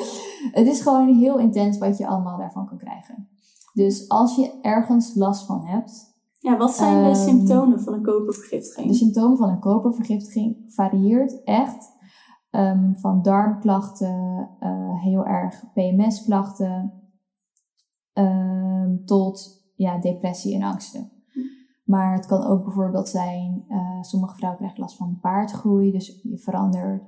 [0.58, 3.28] het is gewoon heel intens wat je allemaal daarvan kan krijgen.
[3.74, 8.02] Dus als je ergens last van hebt, ja, wat zijn de ehm, symptomen van een
[8.02, 8.88] kopervergiftiging?
[8.88, 11.92] de symptomen van een kopervergiftiging varieert echt
[12.50, 16.92] ehm, van darmklachten, eh, heel erg PMS-klachten,
[18.12, 21.12] ehm, tot ja, depressie en angsten.
[21.84, 26.40] Maar het kan ook bijvoorbeeld zijn, eh, sommige vrouwen krijgen last van baardgroei, dus je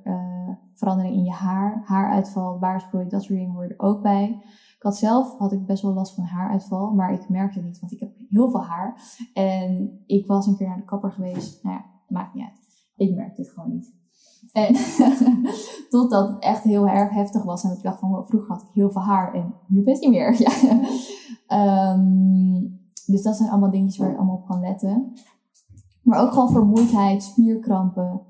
[0.02, 4.42] eh, verandering in je haar, haaruitval, baardgroei, dat soort dingen horen er ook bij.
[4.76, 7.80] Ik had zelf had ik best wel last van haaruitval, maar ik merkte het niet,
[7.80, 9.00] want ik heb heel veel haar.
[9.32, 11.62] En ik was een keer naar de kapper geweest.
[11.62, 12.84] Nou ja, maakt niet uit.
[12.96, 13.94] Ik merkte het gewoon niet.
[14.52, 14.74] En
[15.90, 17.64] totdat het echt heel erg heftig was.
[17.64, 20.36] En ik dacht van, vroeger had ik heel veel haar en nu best niet meer.
[20.46, 20.80] Ja.
[21.46, 22.60] Ehm,
[23.06, 25.12] dus dat zijn allemaal dingetjes waar je allemaal op kan letten.
[26.02, 28.22] Maar ook gewoon vermoeidheid, spierkrampen,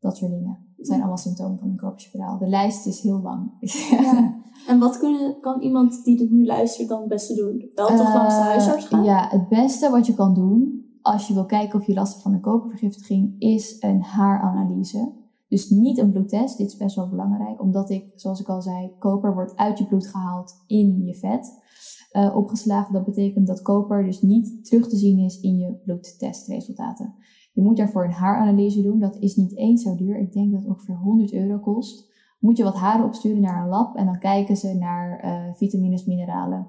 [0.00, 0.67] dat soort dingen.
[0.78, 2.38] Het zijn allemaal symptomen van een koperspiraal.
[2.38, 3.50] De lijst is heel lang.
[3.90, 4.34] Ja.
[4.66, 7.70] En wat kunnen, kan iemand die dit nu luistert dan het beste doen?
[7.74, 9.04] Wel toch langs de Eh, huisarts gaan?
[9.04, 12.22] Ja, het beste wat je kan doen als je wil kijken of je last hebt
[12.22, 15.12] van een kopervergiftiging is een haaranalyse.
[15.48, 16.58] Dus niet een bloedtest.
[16.58, 19.86] Dit is best wel belangrijk, omdat ik, zoals ik al zei, koper wordt uit je
[19.86, 21.66] bloed gehaald in je vet.
[22.10, 22.92] eh, opgeslagen.
[22.92, 27.14] Dat betekent dat koper dus niet terug te zien is in je bloedtestresultaten.
[27.58, 28.98] Je moet daarvoor een haaranalyse doen.
[28.98, 30.18] Dat is niet eens zo duur.
[30.18, 32.12] Ik denk dat het ongeveer 100 euro kost.
[32.38, 36.04] Moet je wat haren opsturen naar een lab en dan kijken ze naar eh, vitamines,
[36.04, 36.68] mineralen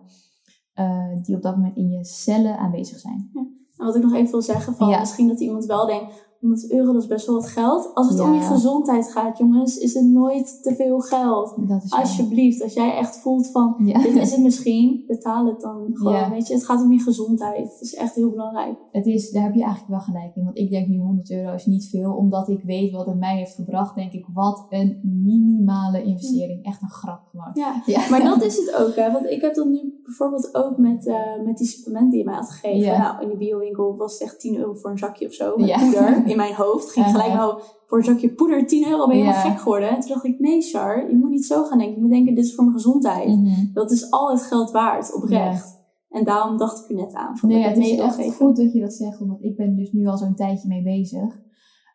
[0.73, 3.29] eh, die op dat moment in je cellen aanwezig zijn.
[3.77, 4.99] En wat ik nog even wil zeggen, van Ja.
[4.99, 7.91] misschien dat iemand wel denkt, 100 euro dat is best wel wat geld.
[7.93, 11.53] Als het om je gezondheid gaat, jongens, is het nooit te veel geld.
[11.57, 11.99] Dat is waar.
[11.99, 14.01] Alsjeblieft, als jij echt voelt van, Ja.
[14.01, 16.13] dit is het misschien, betaal het dan gewoon.
[16.13, 16.29] Ja.
[16.29, 17.71] Weet je, het gaat om je gezondheid.
[17.71, 18.77] Het is echt heel belangrijk.
[18.91, 20.43] Het is, daar heb je eigenlijk wel gelijk in.
[20.43, 22.13] Want ik denk nu 100 euro is niet veel.
[22.13, 26.65] Omdat ik weet wat het mij heeft gebracht, denk ik, wat een minimale investering.
[26.65, 27.51] Echt een grap gewoon.
[27.53, 28.09] Ja, Ja.
[28.09, 29.11] maar dat is het ook, hè.
[29.11, 31.15] Want ik heb dat nu bijvoorbeeld ook met, eh,
[31.45, 32.79] met die supplementen die je mij had gegeven.
[32.79, 32.97] Ja.
[32.97, 35.53] Nou, in die biowinkel was het echt 10 euro voor een zakje of zo.
[35.57, 35.79] Ja.
[35.79, 36.91] poeder in mijn hoofd.
[36.91, 37.41] Ging gelijk, Uh-huh.
[37.47, 39.89] nou, voor een zakje poeder 10 euro ben je helemaal gek geworden.
[39.89, 41.95] En toen dacht ik, nee Char, je moet niet zo gaan denken.
[41.95, 43.27] Je moet denken, dit is voor mijn gezondheid.
[43.27, 43.73] Mhm.
[43.73, 45.77] Dat is al het geld waard, oprecht.
[46.09, 47.37] En daarom dacht ik er net aan.
[47.37, 48.31] Van Nee, het is echt geven.
[48.33, 49.19] goed dat je dat zegt.
[49.19, 51.47] Want ik ben dus nu al zo'n tijdje mee bezig.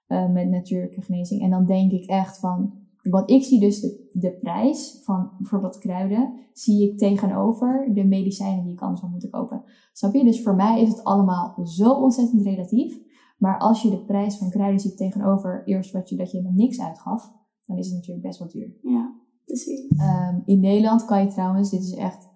[0.07, 1.43] eh, met natuurlijke genezing.
[1.43, 2.73] En dan denk ik echt van...
[3.03, 6.33] Want ik zie dus de, de prijs van bijvoorbeeld kruiden...
[6.53, 9.63] zie ik tegenover de medicijnen die ik anders zou moeten kopen.
[9.93, 10.25] Snap je?
[10.25, 12.99] Dus voor mij is het allemaal zo ontzettend relatief.
[13.37, 16.55] Maar als je de prijs van kruiden ziet tegenover eerst wat je, dat je er
[16.55, 17.33] niks uitgaf...
[17.67, 18.77] dan is het natuurlijk best wel duur.
[18.83, 19.15] Ja,
[19.45, 19.89] precies.
[19.97, 22.29] Ehm, in Nederland kan je trouwens, dit is echt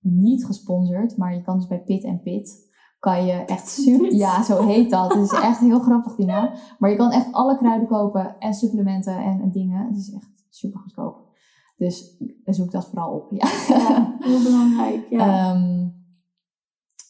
[0.00, 4.42] niet gesponsord, maar je kan dus bij Pit en Pit, kan je echt super, ja
[4.42, 7.56] zo heet dat, het is echt heel grappig die naam, maar je kan echt alle
[7.56, 11.32] kruiden kopen en supplementen en, en dingen, het is echt super goedkoop.
[11.76, 13.48] Dus zoek dat vooral op, ja.
[13.68, 15.06] Ja, heel belangrijk.
[15.10, 15.88] Ja, Ehm,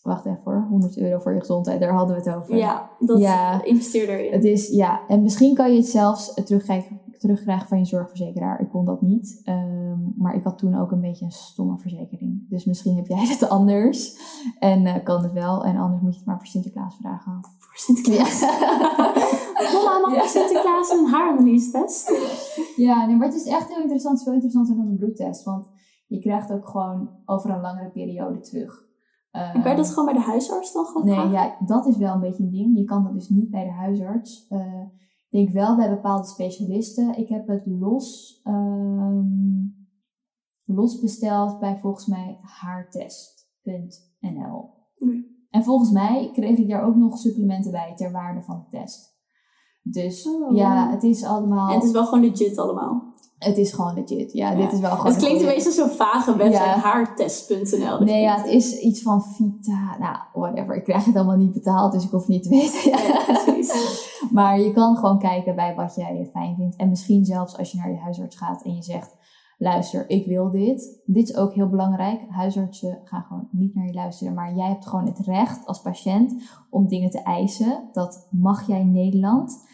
[0.05, 2.57] wacht even hoor, 100 euro voor je gezondheid, daar hadden we het over.
[2.57, 3.63] ja dat Ja.
[3.65, 4.33] investeer erin.
[4.33, 8.61] Het is, ja, en misschien kan je het zelfs terugkrijgen, terugkrijgen van je zorgverzekeraar.
[8.61, 12.49] Ik kon dat niet, ehm, maar ik had toen ook een beetje een stomme verzekering.
[12.49, 14.17] Dus misschien heb jij het anders
[14.59, 15.65] en eh, kan het wel.
[15.65, 17.41] En anders moet je het maar voor Sinterklaas vragen.
[17.59, 18.41] voor Sinterklaas.
[19.73, 20.21] Mama, mag Ja.
[20.21, 22.13] voor Sinterklaas een haaranalyse test?
[22.77, 24.23] Ja, nee, maar het is echt heel interessant.
[24.23, 25.69] Veel interessanter dan een bloedtest, want
[26.07, 28.83] je krijgt ook gewoon over een langere periode terug.
[29.35, 32.15] En kan je dat gewoon bij de huisarts dan gewoon Nee, ja, dat is wel
[32.15, 32.79] een beetje een ding.
[32.79, 34.47] Je kan dat dus niet bij de huisarts.
[34.49, 34.83] Eh,
[35.29, 37.19] ik denk wel bij bepaalde specialisten.
[37.19, 39.23] Ik heb het los, ehm,
[40.65, 44.71] los besteld bij volgens mij haartest.nl.
[45.51, 49.14] En volgens mij kreeg ik daar ook nog supplementen bij ter waarde van de test.
[49.87, 50.57] Dus Oh.
[50.57, 51.69] ja, het is allemaal...
[51.69, 53.03] En het is wel gewoon legit allemaal.
[53.39, 54.33] het is gewoon legit.
[54.33, 54.57] Ja, Ja.
[54.57, 55.07] dit is wel gewoon...
[55.13, 56.77] Het klinkt een beetje zo'n vage website, Ja.
[56.79, 57.99] haartest.nl.
[58.01, 59.97] Nee, ja, het is iets van Vita.
[59.99, 60.77] Nou, whatever.
[60.77, 62.91] Ik krijg het allemaal niet betaald, dus ik hoef niet te weten.
[62.91, 64.03] Ja, precies.
[64.31, 66.77] Maar je kan gewoon kijken bij wat jij fijn vindt.
[66.77, 69.17] En misschien zelfs als je naar je huisarts gaat en je zegt:
[69.59, 71.03] luister, ik wil dit.
[71.07, 72.21] Dit is ook heel belangrijk.
[72.29, 74.35] Huisartsen gaan gewoon niet naar je luisteren.
[74.35, 77.89] Maar jij hebt gewoon het recht als patiënt om dingen te eisen.
[77.93, 79.67] Dat mag jij in Nederland.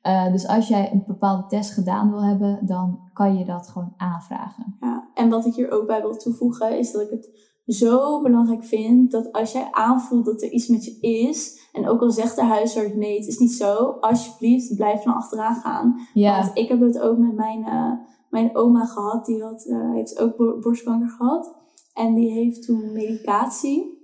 [0.00, 3.92] Eh, dus als jij een bepaalde test gedaan wil hebben, dan kan je dat gewoon
[3.96, 4.76] aanvragen.
[4.80, 8.64] Ja, en wat ik hier ook bij wil toevoegen is dat ik het zo belangrijk
[8.64, 12.36] vind dat als jij aanvoelt dat er iets met je is, en ook al zegt
[12.36, 15.94] de huisarts nee, het is niet zo, alsjeblieft blijf dan achteraan gaan.
[16.14, 17.92] Want ik heb het ook met mijn, eh,
[18.30, 21.54] mijn oma gehad, die had, eh, heeft ook bo- borstkanker gehad.
[21.94, 23.94] En die heeft toen medicatie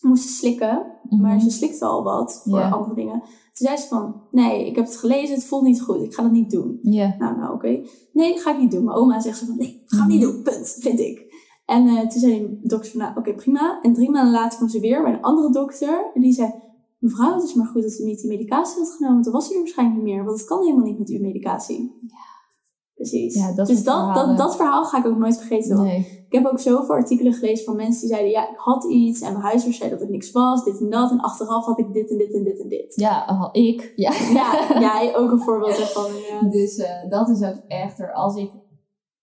[0.00, 0.86] moest slikken,
[1.20, 1.38] maar Mhm.
[1.40, 2.70] ze slikte al wat voor Ja.
[2.70, 3.22] andere dingen.
[3.58, 6.22] Toen zei ze van, nee, ik heb het gelezen, het voelt niet goed, ik ga
[6.22, 6.78] dat niet doen.
[6.82, 7.14] Ja.
[7.18, 7.80] Nou, nou oké.
[8.12, 8.84] Nee, dat ga ik niet doen.
[8.84, 10.30] Mijn oma zegt zo van, nee, ga het niet Mhm.
[10.32, 11.26] doen, punt, vind ik.
[11.64, 13.78] En eh, toen zei de dokter van, nou oké, prima.
[13.82, 16.10] En drie maanden later kwam ze weer bij een andere dokter.
[16.14, 16.50] En die zei,
[16.98, 19.12] mevrouw, het is maar goed dat u niet die medicatie had genomen.
[19.14, 20.24] Want dan was u er waarschijnlijk niet meer.
[20.24, 21.92] Want het kan helemaal niet met uw medicatie.
[22.94, 23.34] Precies.
[23.34, 25.82] Ja, dat dus dat, dat, dat verhaal ga ik ook nooit vergeten.
[25.82, 26.17] Nee.
[26.28, 29.20] Ik heb ook zoveel artikelen gelezen van mensen die zeiden, ja, ik had iets.
[29.20, 31.10] En mijn huisarts zei dat het niks was, dit en dat.
[31.10, 32.92] En achteraf had ik dit en dit en dit en dit.
[32.96, 33.92] Ja, al ik.
[33.96, 34.12] Ja.
[34.32, 36.10] Ja, jij ook een voorbeeld ervan.
[36.30, 36.48] Ja.
[36.48, 38.50] Dus eh, dat is ook echter, als ik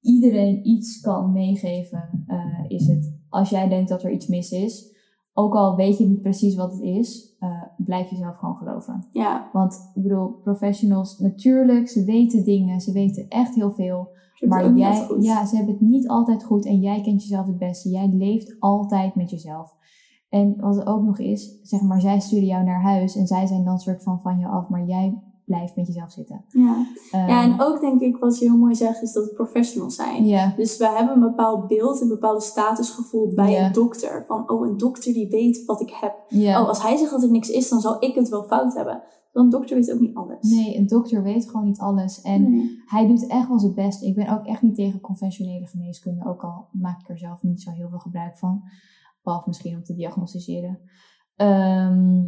[0.01, 4.93] iedereen iets kan meegeven, eh, is het als jij denkt dat er iets mis is,
[5.33, 9.07] ook al weet je niet precies wat het is, eh, blijf jezelf gewoon geloven.
[9.11, 9.49] ja.
[9.53, 14.13] Want ik bedoel, professionals, natuurlijk, ze weten dingen, ze weten echt heel veel.
[14.35, 17.57] Ze Maar jij, ja, ze hebben het niet altijd goed en jij kent jezelf het
[17.57, 17.89] beste.
[17.89, 19.75] Jij leeft altijd met jezelf.
[20.29, 23.45] En wat er ook nog is, zeg maar, zij sturen jou naar huis en zij
[23.45, 26.45] zijn dan soort van van je af, maar jij blijf met jezelf zitten.
[26.47, 26.85] Ja.
[27.11, 29.95] Ehm, ja, en ook denk ik wat je heel mooi zegt, is dat het professionals
[29.95, 30.53] zijn.
[30.55, 34.23] Dus we hebben een bepaald beeld, een bepaald statusgevoel bij een dokter.
[34.27, 36.15] Van, oh, een dokter die weet wat ik heb.
[36.29, 39.03] Oh, als hij zegt dat er niks is, dan zal ik het wel fout hebben.
[39.35, 40.49] Want een dokter weet ook niet alles.
[40.49, 42.21] Nee, een dokter weet gewoon niet alles.
[42.21, 42.81] En Nee.
[42.85, 44.03] hij doet echt wel zijn best.
[44.03, 47.61] Ik ben ook echt niet tegen conventionele geneeskunde, ook al maak ik er zelf niet
[47.61, 48.61] zo heel veel gebruik van.
[49.23, 50.79] Behalve misschien om te diagnosticeren.
[51.35, 52.23] Ehm,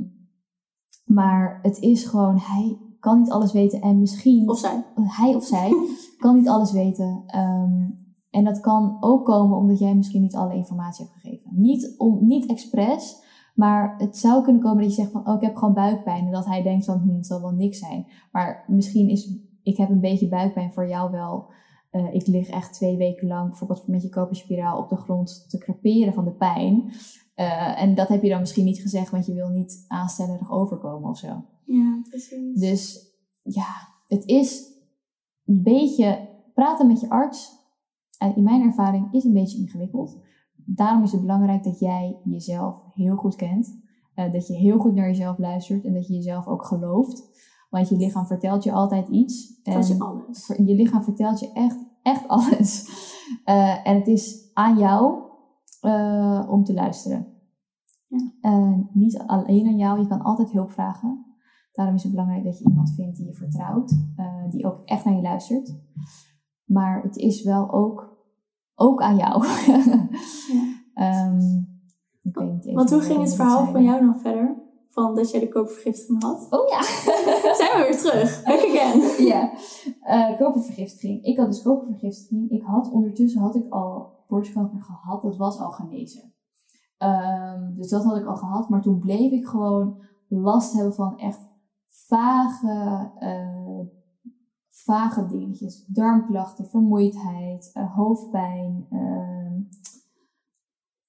[1.06, 4.84] maar het is gewoon, hij kan niet alles weten en misschien, Of zij.
[4.96, 5.72] hij of zij
[6.18, 7.24] kan niet alles weten.
[7.26, 7.90] Ehm,
[8.30, 11.52] en dat kan ook komen omdat jij misschien niet alle informatie hebt gegeven.
[11.54, 13.26] Niet, om, niet expres,
[13.58, 16.26] maar het zou kunnen komen dat je zegt van, oh, ik heb gewoon buikpijn.
[16.26, 18.08] En dat hij denkt van, hm, het zal wel niks zijn.
[18.32, 21.50] Maar misschien is, ik heb een beetje buikpijn voor jou wel.
[21.90, 25.58] Eh, ik lig echt twee weken lang, bijvoorbeeld met je koperspiraal op de grond te
[25.58, 26.92] creperen van de pijn.
[27.36, 31.10] Eh, en dat heb je dan misschien niet gezegd, want je wil niet aanstellerig overkomen
[31.10, 31.46] of zo.
[31.66, 32.60] Ja, precies.
[32.60, 33.68] Dus ja,
[34.08, 34.64] het is
[35.46, 37.56] een beetje praten met je arts.
[38.18, 40.18] En in mijn ervaring is een beetje ingewikkeld.
[40.70, 43.80] Daarom is het belangrijk dat jij jezelf heel goed kent.
[44.14, 47.24] Eh, dat je heel goed naar jezelf luistert en dat je jezelf ook gelooft.
[47.70, 49.62] Want je lichaam vertelt je altijd iets.
[49.64, 50.48] Is En alles.
[50.48, 52.90] je lichaam vertelt je echt, echt alles.
[53.44, 55.22] Eh, en het is aan jou
[55.82, 57.28] eh, om te luisteren.
[58.08, 58.86] Ja.
[58.94, 61.26] Niet alleen aan jou, je kan altijd hulp vragen.
[61.72, 63.98] Daarom is het belangrijk dat je iemand vindt die je vertrouwt,
[64.50, 65.76] die ook echt naar je luistert.
[66.66, 68.17] Maar het is wel ook,
[68.80, 69.46] ook aan jou.
[70.94, 71.40] Ehm,
[72.24, 74.56] ik weet niet Want hoe ging het verhaal van jou dan verder?
[74.90, 76.48] Van dat jij de koopvergiftiging had?
[76.50, 76.82] Oh ja!
[77.60, 78.44] Zijn we weer terug?
[78.44, 79.02] Back again.
[79.32, 79.52] ja,
[80.02, 81.24] Eh kopervergiftiging.
[81.24, 82.50] Ik had dus kopervergiftiging.
[82.50, 85.22] Ik had ondertussen had ik al borstkanker gehad.
[85.22, 86.34] Dat was al genezen.
[86.98, 88.70] Ehm, dus dat had ik al gehad.
[88.70, 91.48] Maar toen bleef ik gewoon last hebben van echt
[91.88, 93.80] vage, eh,
[94.88, 95.86] vage dingetjes.
[95.88, 98.86] Darmklachten, vermoeidheid, eh, hoofdpijn.
[98.90, 99.62] ehm,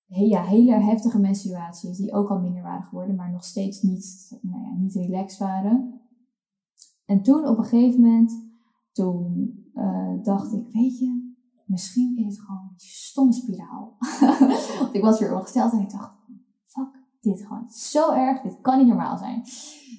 [0.07, 3.15] ja, hele heftige menstruaties die ook al minder waren geworden.
[3.15, 6.01] Maar nog steeds niet, nou ja, niet relaxed waren.
[7.05, 8.33] En toen op een gegeven moment,
[8.93, 11.35] toen eh, dacht ik, weet je,
[11.67, 13.97] misschien is het gewoon een stomme spiraal.
[14.81, 16.18] Want ik was weer ongesteld en ik dacht,
[17.21, 17.71] dit gewoon.
[17.71, 19.43] Zo erg, dit kan niet normaal zijn.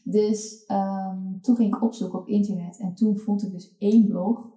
[0.03, 4.51] Dus ehm, toen ging ik opzoeken op internet en toen vond ik dus één blog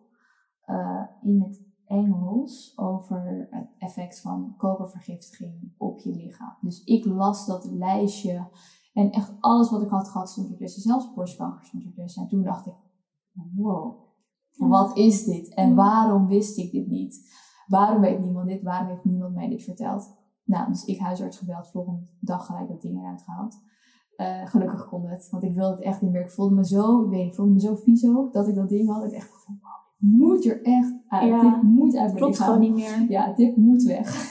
[0.64, 6.56] eh, in het Engels over het effect van kopervergiftiging op je lichaam.
[6.60, 8.48] Dus ik las dat lijstje
[8.92, 10.82] en echt alles wat ik had gehad stond ertussen.
[10.82, 12.22] Zelfs borstkanker stond ertussen.
[12.22, 12.74] En toen dacht ik,
[13.54, 14.02] wow,
[14.56, 15.54] wat is dit?
[15.54, 17.30] En waarom wist ik dit niet?
[17.66, 18.62] Waarom weet niemand dit?
[18.62, 20.21] Waarom heeft niemand mij dit verteld?
[20.44, 23.62] Nou, dus ik huisarts gebeld, volgende dag gelijk dat ding eruit gehaald.
[24.16, 26.20] Eh, gelukkig kon het, want ik wilde het echt niet meer.
[26.20, 28.68] Ik voelde me zo, ik weet ik voelde me zo vies ook, dat ik dat
[28.68, 29.04] ding had.
[29.04, 29.60] Ik echt van,
[29.96, 31.28] moet er echt uit.
[31.28, 33.06] Ja, dit moet uit Klopt gewoon niet meer.
[33.08, 34.30] Ja, dit moet weg.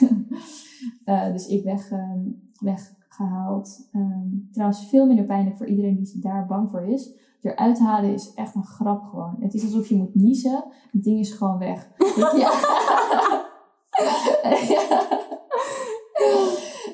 [1.04, 2.20] Eh, dus ik weg, ehm,
[2.58, 3.88] weggehaald.
[3.92, 7.14] Ehm, trouwens, veel minder pijnlijk voor iedereen die daar bang voor is.
[7.40, 9.36] Eruit halen is echt een grap gewoon.
[9.40, 10.64] Het is alsof je moet niezen.
[10.90, 11.90] Het ding is gewoon weg.
[12.36, 12.50] ja.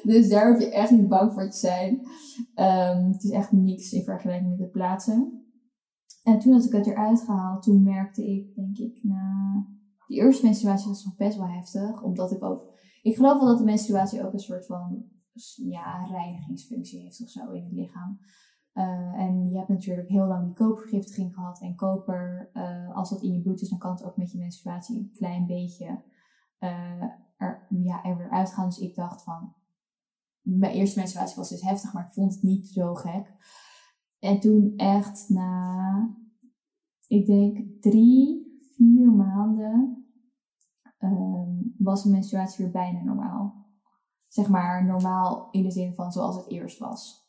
[0.02, 2.00] Dus daar hoef je echt niet bang voor te zijn.
[2.54, 5.42] Ehm, het is echt niks in vergelijking met het plaatsen.
[6.22, 9.66] En toen had ik het eruit gehaald, toen merkte ik, denk ik, na
[10.06, 12.02] die eerste menstruatie was nog best wel heftig.
[12.02, 15.04] Omdat ik ook, ik geloof wel dat de menstruatie ook een soort van
[15.56, 18.18] ja, reinigingsfunctie heeft of zo in het lichaam.
[18.72, 21.60] Eh, en je hebt natuurlijk heel lang die kopervergiftiging gehad.
[21.60, 24.38] En koper, eh, als dat in je bloed is, dan kan het ook met je
[24.38, 26.02] menstruatie een klein beetje
[27.38, 28.68] er, ja, er weer uitgaan.
[28.68, 29.54] Dus ik dacht van,
[30.56, 33.32] mijn eerste menstruatie was dus heftig, maar ik vond het niet zo gek.
[34.18, 36.16] En toen echt na,
[37.06, 38.46] ik denk drie,
[38.76, 40.06] vier maanden,
[40.98, 43.66] ehm, was mijn menstruatie weer bijna normaal.
[44.28, 47.26] Zeg maar normaal in de zin van zoals het eerst was.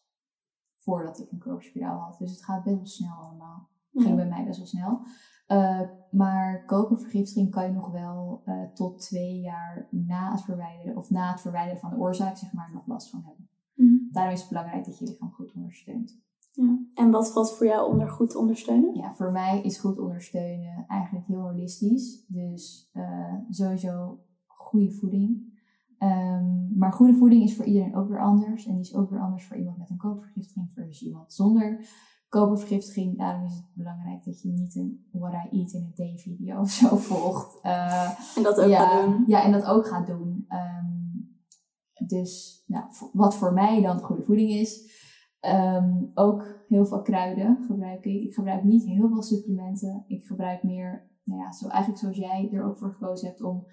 [0.75, 2.17] Voordat ik een koperspiraal had.
[2.17, 3.69] Dus het gaat best wel snel allemaal.
[3.93, 4.15] Ging Ja.
[4.15, 5.01] bij mij best wel snel.
[5.49, 5.81] Eh,
[6.11, 11.31] maar kopervergiftiging kan je nog wel eh, tot twee jaar na het verwijderen, of na
[11.31, 13.49] het verwijderen van de oorzaak, zeg maar, nog last van hebben.
[13.73, 14.11] Mhm.
[14.11, 16.21] Daarom is het belangrijk dat je je lichaam goed ondersteunt.
[16.51, 16.79] Ja.
[16.93, 18.95] En wat valt voor jou onder goed ondersteunen?
[18.95, 22.25] Ja, voor mij is goed ondersteunen eigenlijk heel holistisch.
[22.27, 25.57] Dus eh, sowieso goede voeding.
[25.97, 28.65] Ehm, maar goede voeding is voor iedereen ook weer anders.
[28.65, 31.87] En die is ook weer anders voor iemand met een kopervergiftiging versus iemand zonder
[32.29, 33.17] kopervergiftiging.
[33.17, 36.59] Daarom is het belangrijk dat je niet een What I Eat in a Day video
[36.59, 37.59] of zo volgt.
[37.61, 39.23] Eh, En dat ook ja, gaat doen.
[39.27, 40.45] Ja, en dat ook gaat doen.
[40.47, 44.97] Ehm, dus nou, wat voor mij dan goede voeding is.
[45.39, 48.21] Ehm, ook heel veel kruiden gebruik ik.
[48.21, 50.03] Ik gebruik niet heel veel supplementen.
[50.07, 53.65] Ik gebruik meer, nou ja, zo, eigenlijk zoals jij er ook voor gekozen hebt om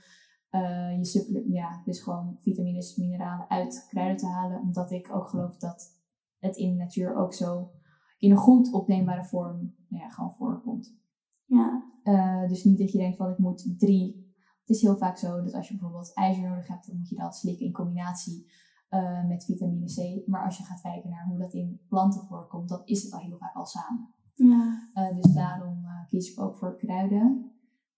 [0.51, 4.61] uh, je supplement, ja, dus gewoon vitamines, mineralen uit kruiden te halen.
[4.61, 5.95] Omdat ik ook geloof dat
[6.39, 7.71] het in de natuur ook zo
[8.19, 10.97] in een goed opneembare vorm nou ja, gewoon voorkomt.
[11.45, 11.85] Ja.
[12.05, 14.35] Uh, dus niet dat je denkt van ik moet drie.
[14.61, 17.17] Het is heel vaak zo dat als je bijvoorbeeld ijzer nodig hebt, dan moet je
[17.17, 18.51] dat slikken in combinatie
[18.91, 20.29] uh, met vitamine C.
[20.29, 23.21] Maar als je gaat kijken naar hoe dat in planten voorkomt, dan is het al
[23.21, 24.09] heel vaak al samen.
[24.35, 24.91] Ja.
[24.95, 27.51] Uh, dus daarom kies ik ook voor kruiden.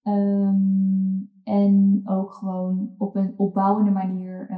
[0.03, 4.51] Um, en ook gewoon op een opbouwende manier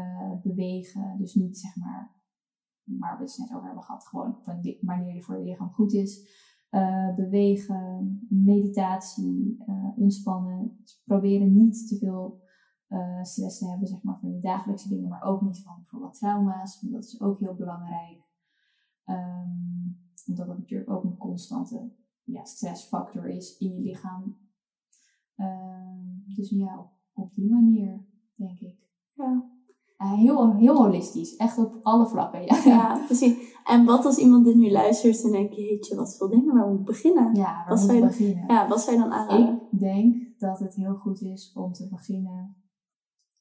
[0.43, 1.17] bewegen.
[1.19, 2.20] Dus niet zeg maar
[2.99, 5.71] waar we het net over hebben gehad, gewoon op een manier die voor je lichaam
[5.71, 6.39] goed is.
[6.71, 10.77] Uh, bewegen, meditatie, uh, ontspannen.
[10.83, 12.43] Dus proberen niet te veel
[12.89, 16.15] uh, stress te hebben zeg maar, van je dagelijkse dingen, maar ook niet van bijvoorbeeld
[16.15, 16.81] trauma's.
[16.81, 18.29] Want dat is ook heel belangrijk.
[19.07, 21.93] Um, omdat dat natuurlijk ook een constante
[22.25, 24.39] ja, stressfactor is in je lichaam.
[25.37, 28.89] Uh, dus ja, op, op, die manier, denk ik.
[29.13, 29.51] Ja.
[30.03, 32.43] Uh, heel, heel holistisch, echt op alle vlakken.
[32.45, 32.61] Ja.
[32.65, 33.59] ja, precies.
[33.65, 36.79] En wat als iemand dit nu luistert en denkt, jeetje, wat veel dingen, waar moet
[36.79, 37.35] ik beginnen?
[37.35, 38.45] Ja, waar wat moet je beginnen?
[38.49, 39.63] Ja, wat zou je dan aanraden?
[39.71, 42.57] Ik denk dat het heel goed is om te beginnen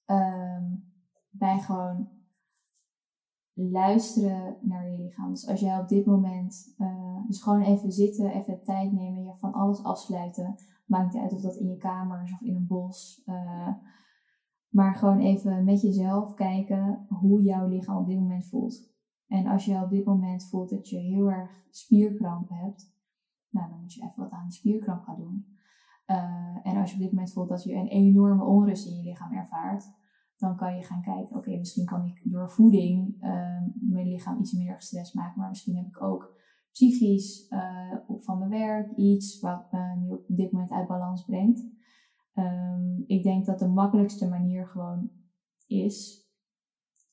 [0.05, 0.83] um,
[1.29, 2.09] bij gewoon
[3.53, 5.29] luisteren naar je lichaam.
[5.29, 9.33] Dus als jij op dit moment, uh, dus gewoon even zitten, even tijd nemen, je
[9.39, 10.55] van alles afsluiten.
[10.85, 13.21] Maakt niet uit of dat in je kamer is of in een bos.
[13.25, 13.67] Uh,
[14.69, 18.89] maar gewoon even met jezelf kijken hoe jouw lichaam op dit moment voelt.
[19.27, 22.93] En als je op dit moment voelt dat je heel erg spierkramp hebt,
[23.49, 25.45] nou, dan moet je even wat aan de spierkramp gaan doen.
[26.07, 29.03] Uh, en als je op dit moment voelt dat je een enorme onrust in je
[29.03, 29.91] lichaam ervaart,
[30.37, 34.53] dan kan je gaan kijken, oké, misschien kan ik door voeding uh, mijn lichaam iets
[34.53, 36.37] minder gestrest maken, maar misschien heb ik ook
[36.71, 41.78] psychisch uh, van mijn werk iets wat me nu op dit moment uit balans brengt.
[42.39, 45.09] Um, ik denk dat de makkelijkste manier gewoon
[45.67, 46.27] is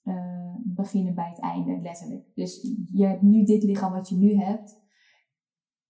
[0.05, 2.35] uh, beginnen bij het einde, letterlijk.
[2.35, 2.62] Dus
[2.93, 4.85] je hebt nu dit lichaam wat je nu hebt.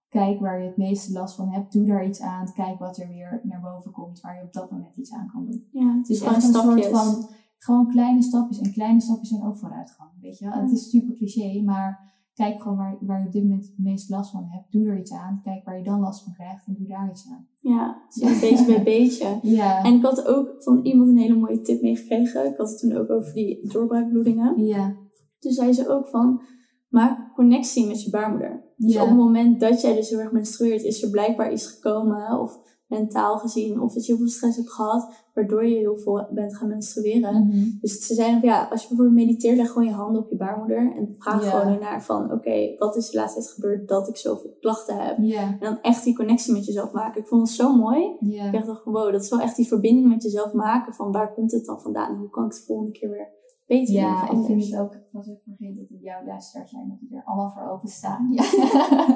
[0.08, 1.72] Kijk waar je het meeste last van hebt.
[1.72, 2.52] Doe daar iets aan.
[2.52, 5.44] Kijk wat er weer naar boven komt waar je op dat moment iets aan kan
[5.44, 5.68] doen.
[5.70, 6.86] Ja, het is dus echt een stapjes.
[6.86, 7.28] soort van
[7.58, 8.60] gewoon kleine stapjes.
[8.60, 10.10] En kleine stapjes zijn ook vooruitgang.
[10.20, 10.44] Weet je?
[10.44, 10.60] Ja.
[10.60, 14.10] Het is super cliché, maar kijk gewoon waar, waar je op dit moment het meest
[14.10, 14.72] last van hebt.
[14.72, 15.40] Doe er iets aan.
[15.44, 17.46] Kijk waar je dan last van krijgt en doe daar iets aan.
[17.60, 18.02] Ja,
[18.40, 19.38] beetje bij beetje.
[19.42, 19.82] Ja.
[19.84, 22.46] En ik had ook van iemand een hele mooie tip meegekregen.
[22.46, 24.64] Ik had het toen ook over die doorbraakbloedingen.
[24.66, 24.94] ja.
[25.38, 26.40] Toen zei ze ook van,
[26.88, 28.64] maak connectie met je baarmoeder.
[28.76, 29.02] Dus Ja.
[29.02, 32.58] op het moment dat jij dus heel erg menstrueert, is er blijkbaar iets gekomen, of
[32.86, 36.56] mentaal gezien, of dat je heel veel stress hebt gehad, waardoor je heel veel bent
[36.56, 37.46] gaan menstrueren.
[37.46, 37.64] Mhm.
[37.80, 40.36] Dus ze zeiden van, ja, als je bijvoorbeeld mediteert, leg gewoon je handen op je
[40.36, 44.16] baarmoeder en vraag gewoon ernaar van, oké, wat is de laatste tijd gebeurd dat ik
[44.16, 45.18] zoveel klachten heb?
[45.18, 47.20] En dan echt die connectie met jezelf maken.
[47.20, 48.16] Ik vond het zo mooi.
[48.20, 50.94] Ik dacht van, wow, dat is wel echt die verbinding met jezelf maken.
[50.94, 52.16] Van waar komt het dan vandaan?
[52.18, 53.28] Hoe kan ik het de volgende keer weer
[53.66, 53.94] beter?
[53.94, 54.46] Ja, ik anders?
[54.46, 57.24] vind het ook, ik was ook vergeten dat het jouw luisteraars zijn, dat die er
[57.24, 58.32] allemaal voor openstaan.
[58.32, 58.44] Ja.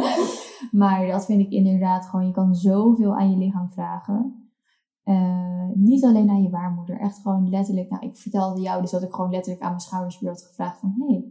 [0.80, 4.48] maar dat vind ik inderdaad gewoon, je kan zoveel aan je lichaam vragen.
[5.02, 7.90] Eh, niet alleen aan je baarmoeder, echt gewoon letterlijk.
[7.90, 10.94] Nou, ik vertelde jou dus dat ik gewoon letterlijk aan mijn schouderspier had gevraagd van,
[10.98, 11.24] hey,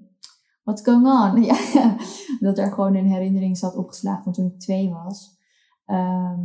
[0.63, 1.43] what's going on?
[1.43, 1.95] Ja,
[2.47, 5.37] dat er gewoon een herinnering zat opgeslagen van toen ik twee was.
[5.85, 6.39] Ehm,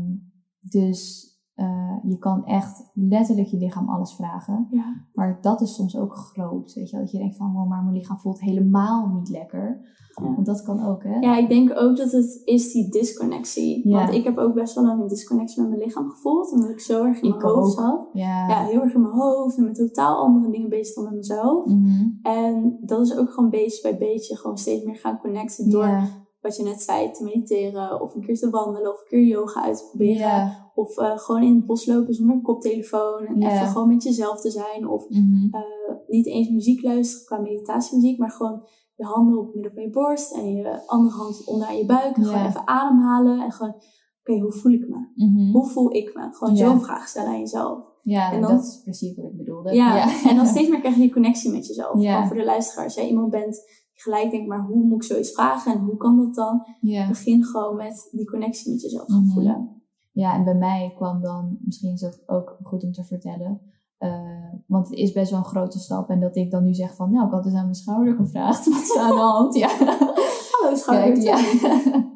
[0.61, 4.67] dus eh, je kan echt letterlijk je lichaam alles vragen.
[4.71, 7.05] Ja, Maar dat is soms ook groot, weet je wel.
[7.05, 9.93] Dat je denkt van, oh, maar mijn lichaam voelt helemaal niet lekker.
[10.23, 10.35] Ja.
[10.35, 11.19] Want dat kan ook, hè?
[11.19, 13.89] ja, ik denk ook dat het is die disconnectie.
[13.89, 13.99] Ja.
[13.99, 16.53] Want ik heb ook best wel lang een disconnectie met mijn lichaam gevoeld.
[16.53, 17.85] Omdat ik zo erg in Ik mijn hoofd ook.
[17.85, 18.09] zat.
[18.13, 18.49] Ja.
[18.49, 19.57] Ja, heel erg in mijn hoofd.
[19.57, 21.67] En met totaal andere dingen bezig dan met mezelf.
[21.67, 22.09] Mhm.
[22.23, 25.71] En dat is ook gewoon beetje bij beetje gewoon steeds meer gaan connecten.
[25.71, 26.09] Door Ja.
[26.45, 28.01] Wat je net zei, te mediteren.
[28.01, 28.91] Of een keer te wandelen.
[28.93, 30.17] Of een keer yoga uit te proberen.
[30.17, 30.71] Ja.
[30.75, 33.27] Of eh, gewoon in het bos lopen zonder koptelefoon.
[33.27, 33.53] En Ja.
[33.55, 34.89] even gewoon met jezelf te zijn.
[34.89, 35.49] Of Mhm.
[35.55, 35.61] eh,
[36.07, 38.19] niet eens muziek luisteren qua meditatiemuziek.
[38.19, 38.63] Maar gewoon
[38.97, 40.33] je handen op het midden van je borst.
[40.35, 42.17] En je andere hand onder aan je buik.
[42.17, 42.29] En Ja.
[42.29, 43.41] gewoon even ademhalen.
[43.45, 43.75] En gewoon,
[44.21, 45.13] oké, hoe voel ik me?
[45.27, 45.51] Mhm.
[45.53, 46.29] Hoe voel ik me?
[46.33, 47.93] Gewoon zo'n vraag stellen aan jezelf.
[48.03, 49.75] Ja, en dan- dat is precies wat ik bedoelde.
[49.75, 52.27] Ja, en dan steeds meer krijg je die connectie met jezelf.
[52.27, 52.85] Voor de luisteraar.
[52.85, 53.61] Als jij iemand bent
[53.95, 55.73] gelijk denkt, maar hoe moet ik zoiets vragen?
[55.75, 56.67] En hoe kan dat dan?
[57.09, 59.33] Begin gewoon met die connectie met jezelf gaan Mhm.
[59.33, 59.83] voelen.
[60.13, 63.61] Ja, en bij mij kwam dan, misschien is dat ook goed om te vertellen,
[63.99, 66.09] eh, want het is best wel een grote stap.
[66.11, 68.65] En dat ik dan nu zeg van, nou, ik had dus aan mijn schouder gevraagd.
[68.71, 69.55] Wat is aan de hand?
[69.55, 69.69] Ja.
[70.61, 71.13] Hallo schouder.
[71.13, 71.39] Kijk, ja.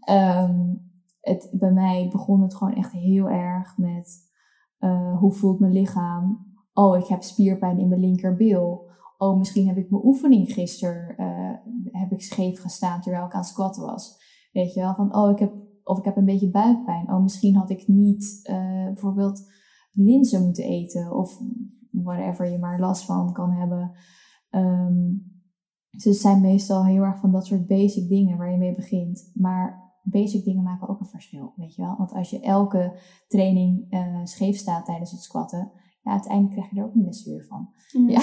[0.00, 0.74] Ehm,
[1.20, 4.24] het, bij mij begon het gewoon echt heel erg met
[4.78, 6.54] eh, hoe voelt mijn lichaam?
[6.72, 8.84] Oh, ik heb spierpijn in mijn linkerbil.
[9.16, 13.40] Oh, misschien heb ik mijn oefening gisteren eh, heb ik scheef gestaan terwijl ik aan
[13.40, 14.24] het squatten was.
[14.52, 15.52] Weet je wel, van oh, ik heb,
[15.84, 17.12] of ik heb een beetje buikpijn.
[17.12, 19.50] Oh, misschien had ik niet uh, bijvoorbeeld
[19.92, 21.16] linzen moeten eten.
[21.16, 21.38] Of
[21.90, 23.92] whatever je maar last van kan hebben.
[24.50, 25.34] Um,
[25.90, 29.30] ze zijn meestal heel erg van dat soort basic dingen waar je mee begint.
[29.34, 31.96] Maar basic dingen maken ook een verschil, weet je wel.
[31.96, 32.98] Want als je elke
[33.28, 37.44] training uh, scheef staat tijdens het squatten, ja, uiteindelijk krijg je er ook een blessure
[37.44, 37.68] van.
[38.06, 38.20] Ja.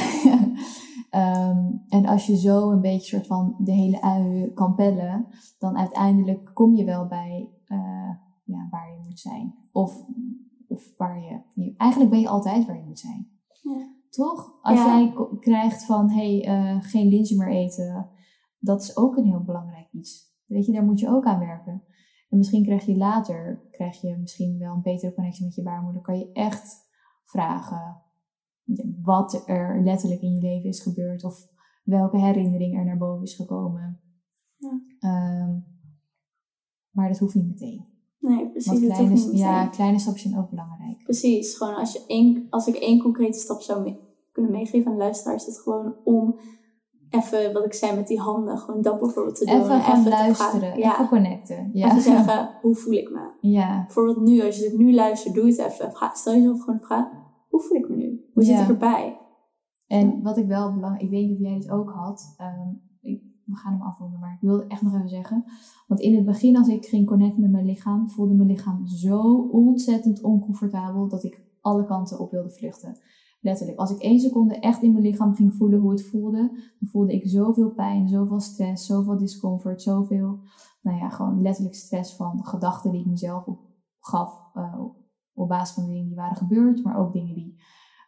[1.12, 5.28] Um, en als je zo een beetje soort van de hele ui kan pellen,
[5.60, 8.12] dan uiteindelijk kom je wel bij uh,
[8.44, 9.56] ja, waar je moet zijn.
[9.72, 10.06] Of,
[10.68, 13.28] of waar je, eigenlijk ben je altijd waar je moet zijn.
[13.62, 13.92] Ja.
[14.10, 14.60] Toch?
[14.62, 18.10] Als jij krijgt van, hé, hey, uh, geen linzen meer eten,
[18.60, 20.32] dat is ook een heel belangrijk iets.
[20.46, 21.84] Weet je, daar moet je ook aan werken.
[22.30, 26.02] En misschien krijg je later, krijg je misschien wel een betere connectie met je baarmoeder.
[26.02, 26.90] Kan je echt
[27.26, 28.02] vragen
[29.02, 31.24] wat er letterlijk in je leven is gebeurd.
[31.24, 31.48] Of
[31.84, 34.00] welke herinnering er naar boven is gekomen.
[34.58, 34.82] Ja.
[35.44, 35.66] Um,
[36.92, 37.86] maar dat hoeft niet meteen.
[38.20, 38.72] Nee, precies.
[38.72, 41.04] Want kleine, ja, kleine stapjes zijn ook belangrijk.
[41.04, 41.58] Precies.
[41.58, 43.96] Gewoon als, je één, als ik één concrete stap zou
[44.32, 46.40] kunnen meegeven aan de luisteraar, is het gewoon om
[47.10, 49.62] even, wat ik zei met die handen, gewoon dat bijvoorbeeld te doen.
[49.62, 50.94] Even gaan luisteren, ja.
[50.94, 51.70] even connecten.
[51.74, 51.88] Ja.
[51.88, 53.50] Even zeggen, hoe voel ik me?
[53.50, 53.84] Ja.
[53.86, 55.94] Bijvoorbeeld nu, als je het nu luistert, doe het even.
[56.14, 57.06] Stel jezelf gewoon de vraag,
[57.54, 58.30] hoe voel ik me nu?
[58.34, 59.18] Hoe zit ik erbij?
[59.88, 63.24] En wat ik wel belangrijk, ik weet niet of jij dit ook had, um, ik,
[63.46, 65.44] we gaan hem afronden, maar ik wilde echt nog even zeggen.
[65.88, 69.48] Want in het begin, als ik ging connecten met mijn lichaam, voelde mijn lichaam zo
[69.52, 72.98] ontzettend oncomfortabel dat ik alle kanten op wilde vluchten.
[73.42, 76.50] Letterlijk, als ik één seconde echt in mijn lichaam ging voelen hoe het voelde,
[76.80, 80.40] dan voelde ik zoveel pijn, zoveel stress, zoveel discomfort, zoveel,
[80.82, 83.46] nou ja, gewoon letterlijk stress van gedachten die ik mezelf
[84.00, 84.86] gaf uh,
[85.34, 87.62] op basis van dingen die waren gebeurd, maar ook dingen die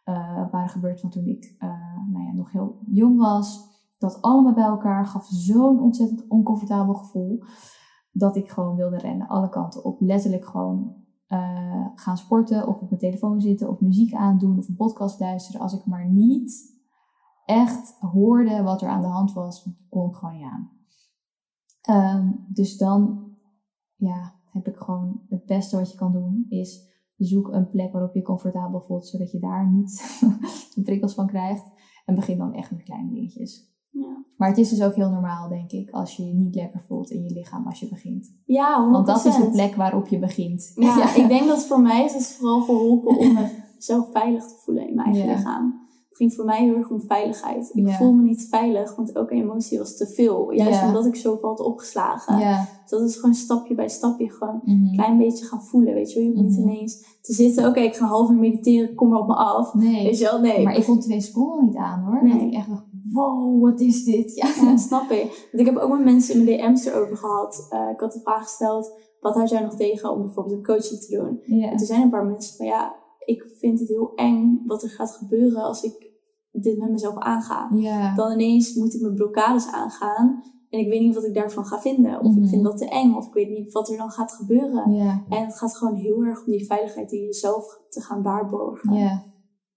[0.04, 1.68] uh, waren gebeurd van toen ik uh,
[2.12, 3.74] nou ja, nog heel jong was.
[3.98, 7.42] Dat allemaal bij elkaar gaf zo'n ontzettend oncomfortabel gevoel
[8.12, 10.00] dat ik gewoon wilde rennen, alle kanten op.
[10.00, 10.94] Letterlijk gewoon
[11.28, 15.60] uh, gaan sporten of op mijn telefoon zitten of muziek aandoen of een podcast luisteren.
[15.60, 16.74] Als ik maar niet
[17.44, 20.74] echt hoorde wat er aan de hand was, kon ik gewoon niet aan.
[21.88, 23.24] Um, dus dan
[23.96, 28.14] ja, heb ik gewoon het beste wat je kan doen is zoek een plek waarop
[28.14, 30.20] je comfortabel voelt, zodat je daar niet
[30.74, 31.70] de prikkels van krijgt.
[32.04, 33.74] En begin dan echt met kleine dingetjes.
[33.90, 34.24] Ja.
[34.36, 37.10] Maar het is dus ook heel normaal, denk ik, als je je niet lekker voelt
[37.10, 38.34] in je lichaam als je begint.
[38.44, 38.90] Ja, 100%.
[38.90, 40.72] Want dat is de plek waarop je begint.
[40.74, 43.38] Ja, ik denk dat voor mij is het vooral geholpen om
[43.74, 45.85] mezelf veilig te voelen in mijn eigen lichaam.
[46.16, 47.70] Ging voor mij heel erg om veiligheid.
[47.74, 50.50] Ik voel me niet veilig, want elke emotie was te veel.
[50.50, 52.38] Juist omdat ik zoveel had opgeslagen.
[52.38, 54.94] Dus dat is gewoon stapje bij stapje gewoon een mhm.
[54.94, 55.94] klein beetje gaan voelen.
[55.94, 56.68] Weet je, je hoeft niet mhm.
[56.68, 57.68] ineens te zitten.
[57.68, 59.74] Oké, ik ga een half uur mediteren, kom maar op me af.
[59.74, 60.04] Nee.
[60.04, 60.40] Weet je wel?
[60.40, 60.64] Nee.
[60.64, 62.22] Maar ik vond twee sprongen niet aan hoor.
[62.22, 62.32] Nee.
[62.32, 64.34] Dat ik echt dacht, wow, wat is dit?
[64.34, 64.76] Ja.
[64.76, 65.48] snap ik.
[65.52, 67.68] Want ik heb ook met mensen in mijn DM's erover gehad.
[67.72, 71.00] Uh, ik had de vraag gesteld, wat had jij nog tegen om bijvoorbeeld een coaching
[71.00, 71.60] te doen?
[71.62, 72.94] En toen zijn een paar mensen van, ja,
[73.26, 76.05] ik vind het heel eng wat er gaat gebeuren als ik
[76.62, 77.68] dit met mezelf aanga.
[77.74, 78.14] Ja.
[78.14, 80.42] Dan ineens moet ik mijn blokkades aangaan.
[80.70, 82.20] En ik weet niet wat ik daarvan ga vinden.
[82.20, 82.48] Of ik mhm.
[82.48, 83.14] vind dat te eng.
[83.14, 84.84] Of ik weet niet wat er dan gaat gebeuren.
[85.28, 89.22] En het gaat gewoon heel erg om die veiligheid die jezelf te gaan waarborgen.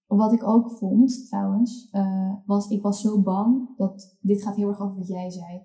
[0.07, 4.67] Wat ik ook vond trouwens, uh, was ik was zo bang dat, dit gaat heel
[4.67, 5.63] erg over wat jij zei.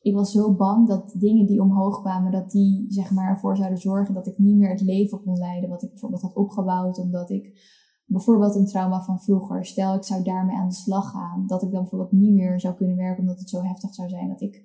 [0.00, 3.78] Ik was zo bang dat dingen die omhoog kwamen, dat die zeg maar ervoor zouden
[3.78, 6.98] zorgen dat ik niet meer het leven kon leiden wat ik bijvoorbeeld had opgebouwd.
[6.98, 7.58] Omdat ik
[8.06, 11.70] bijvoorbeeld een trauma van vroeger, stel ik zou daarmee aan de slag gaan, dat ik
[11.70, 14.64] dan bijvoorbeeld niet meer zou kunnen werken omdat het zo heftig zou zijn dat ik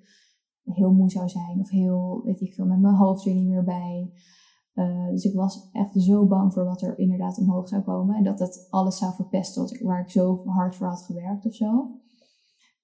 [0.64, 3.64] heel moe zou zijn of heel, weet ik veel, met mijn hoofd er niet meer
[3.64, 4.12] bij.
[4.74, 8.16] Uh, dus ik was echt zo bang voor wat er inderdaad omhoog zou komen.
[8.16, 11.90] En dat het alles zou verpesten waar ik zo hard voor had gewerkt of zo.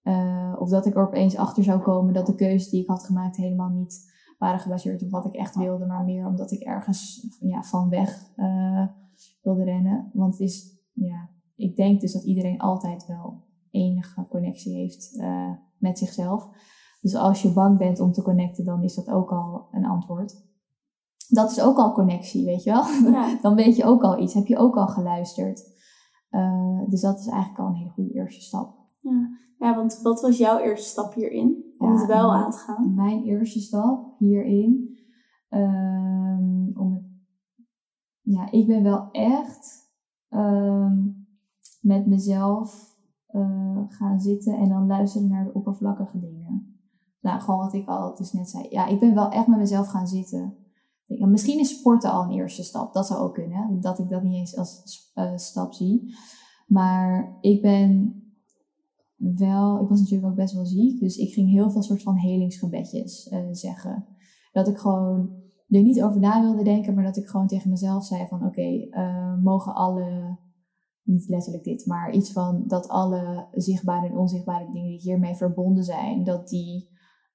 [0.03, 3.05] Uh, of dat ik er opeens achter zou komen dat de keuzes die ik had
[3.05, 5.87] gemaakt helemaal niet waren gebaseerd op wat ik echt wilde.
[5.87, 8.87] Maar meer omdat ik ergens ja, van weg uh,
[9.43, 10.11] wilde rennen.
[10.12, 15.23] Want het is, ja, ik denk dus dat iedereen altijd wel enige connectie heeft
[15.79, 16.49] met zichzelf.
[17.01, 20.49] Dus als je bang bent om te connecten, dan is dat ook al een antwoord
[21.29, 23.12] dat is ook al connectie, weet je wel.
[23.12, 23.39] Ja.
[23.43, 25.77] Dan weet je ook al iets, heb je ook al geluisterd.
[26.31, 28.77] Uh, dus dat is eigenlijk al een hele goede eerste stap.
[29.01, 29.29] Ja.
[29.59, 31.75] ja, want wat was jouw eerste stap hierin?
[31.79, 32.95] Om het wel aan te gaan?
[32.95, 34.97] Mijn eerste stap hierin.
[35.49, 35.61] Het,
[38.31, 39.91] ja, ik ben wel echt
[40.31, 41.26] um,
[41.81, 42.97] met mezelf
[43.31, 46.76] uh, gaan zitten en dan luisteren naar de oppervlakkige dingen.
[47.20, 48.66] Nou, gewoon wat ik al dus net zei.
[48.70, 50.57] Ja, ik ben wel echt met mezelf gaan zitten.
[51.07, 52.93] Misschien is sporten al een eerste stap.
[52.93, 53.81] Dat zou ook kunnen.
[53.81, 56.14] Dat ik dat niet eens als uh, stap zie.
[56.66, 58.22] Maar ik ben
[59.16, 61.01] wel, ik was natuurlijk ook best wel ziek.
[61.01, 64.07] Dus ik ging heel veel soort van helingsgebedjes uh, zeggen.
[64.53, 68.05] Dat ik gewoon er niet over na wilde denken, maar dat ik gewoon tegen mezelf
[68.05, 68.91] zei van oké, okay,
[69.43, 70.39] mogen alle
[71.03, 75.85] niet letterlijk dit, maar iets van dat alle zichtbare en onzichtbare dingen die hiermee verbonden
[75.85, 76.89] zijn, dat die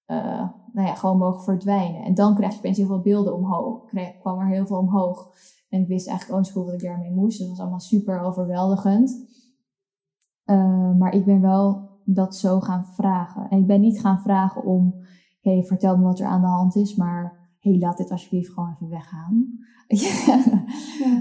[0.08, 2.04] uh, nou ja, gewoon mogen verdwijnen.
[2.04, 3.90] En dan krijg je opeens heel veel beelden omhoog.
[4.20, 5.32] Kwam er heel veel omhoog.
[5.70, 7.38] En ik wist eigenlijk ook school wat ik daarmee moest.
[7.38, 9.32] Dus dat was allemaal super overweldigend.
[10.46, 13.50] Uh, maar ik ben wel dat zo gaan vragen.
[13.50, 14.96] En ik ben niet gaan vragen om,
[15.42, 18.54] hé, vertel me wat er aan de hand is, maar hé, hey, laat dit alsjeblieft
[18.54, 19.60] gewoon even weggaan.
[19.88, 20.44] ja.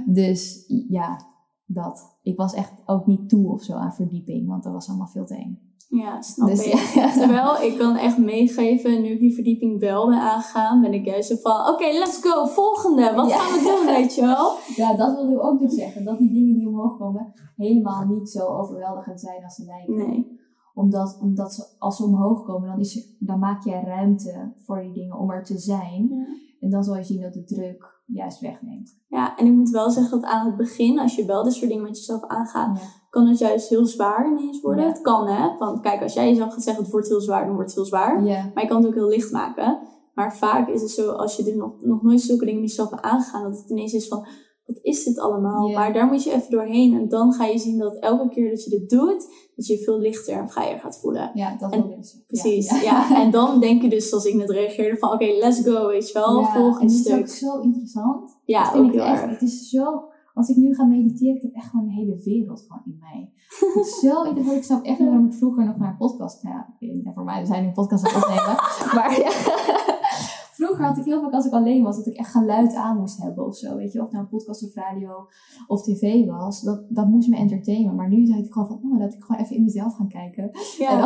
[0.19, 1.19] Dus ja,
[1.67, 2.19] dat.
[2.23, 5.27] Ik was echt ook niet toe of zo aan verdieping, want dat was allemaal veel
[5.27, 5.71] te eng.
[5.89, 6.75] Ja, snap dus, ik.
[7.21, 11.29] Terwijl ik kan echt meegeven, nu ik die verdieping wel ben aangegaan, ben ik juist
[11.29, 14.51] zo van, oké, let's go, volgende, wat gaan we doen, weet je wel?
[14.77, 18.31] Ja, dat wilde ik ook dus zeggen, dat die dingen die omhoog komen helemaal niet
[18.31, 19.97] zo overweldigend zijn als ze lijken.
[19.97, 20.32] Nee.
[20.75, 24.93] Omdat, omdat ze, als ze omhoog komen, dan, is dan maak jij ruimte voor die
[24.93, 26.09] dingen om er te zijn.
[26.09, 26.27] Ja.
[26.61, 29.01] En dan zal je zien dat de druk juist wegneemt.
[29.09, 31.69] Ja, en ik moet wel zeggen dat aan het begin, als je wel dit soort
[31.69, 34.87] dingen met jezelf aangaat, kan het juist heel zwaar ineens worden.
[34.87, 37.55] Het kan hè, want kijk, als jij jezelf gaat zeggen het wordt heel zwaar, dan
[37.55, 38.23] wordt het heel zwaar.
[38.23, 39.79] Maar je kan het ook heel licht maken.
[40.15, 42.93] Maar vaak is het zo, als je er nog, nog nooit zulke dingen met jezelf
[42.93, 44.27] aangegaan, dat het ineens is van,
[44.73, 45.69] wat is dit allemaal?
[45.69, 46.95] Maar daar moet je even doorheen.
[46.95, 49.83] En dan ga je zien dat elke keer dat je dit doet, dat je je
[49.83, 51.31] veel lichter en vrijer gaat voelen.
[51.35, 53.23] Ja, dat wil ik Precies, ja.
[53.23, 56.15] En dan denk je dus, zoals ik net reageerde, van oké, let's go, weet je
[56.15, 56.41] wel.
[56.41, 57.19] Ja, volgende stuk.
[57.19, 58.39] Het is ook zo interessant.
[58.45, 59.25] Ja, dat vind ook ik echt.
[59.27, 60.11] Het is zo...
[60.35, 63.33] Als ik nu ga mediteren, ik heb echt gewoon een hele wereld gewoon in mij.
[63.49, 64.57] Het is zo interessant.
[64.57, 66.43] Ik snap echt waarom ik vroeger nog naar een podcast...
[66.43, 66.75] Ja,
[67.15, 68.57] voor mij, we zijn nu een podcast aan het opnemen.
[68.97, 69.31] maar ja
[70.65, 73.23] vroeger had ik heel vaak als ik alleen was, dat ik echt geluid aan moest
[73.23, 73.77] hebben of zo.
[73.77, 75.27] Weet je, of nou een podcast of radio
[75.67, 76.63] of tv was.
[76.63, 77.95] Dat, dat moest me entertainen.
[77.95, 80.51] Maar nu zeg ik gewoon van, oh, dat ik gewoon even in mezelf gaan kijken.
[80.79, 81.05] Ja.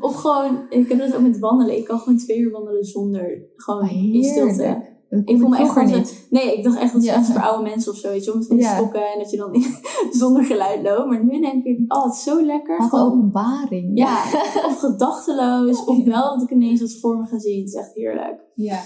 [0.00, 1.76] of gewoon, ik heb dat ook met wandelen.
[1.76, 4.96] Ik kan gewoon twee uur wandelen zonder, gewoon in stilte.
[5.08, 6.26] Ik voel me echt gewoon niet.
[6.30, 7.22] Nee, ik dacht echt dat het ja.
[7.22, 8.30] voor oude mensen of zoiets.
[8.30, 9.64] Om te stokken en dat je dan
[10.20, 11.08] zonder geluid loopt.
[11.08, 12.78] Maar nu denk ik, oh, het is zo lekker.
[12.78, 13.98] Wat gewoon, openbaring.
[13.98, 14.24] Ja,
[14.66, 15.84] of gedachteloos.
[15.84, 17.58] Of wel dat ik ineens wat voor me ga zien.
[17.58, 18.40] Het is echt heerlijk.
[18.54, 18.80] Ja.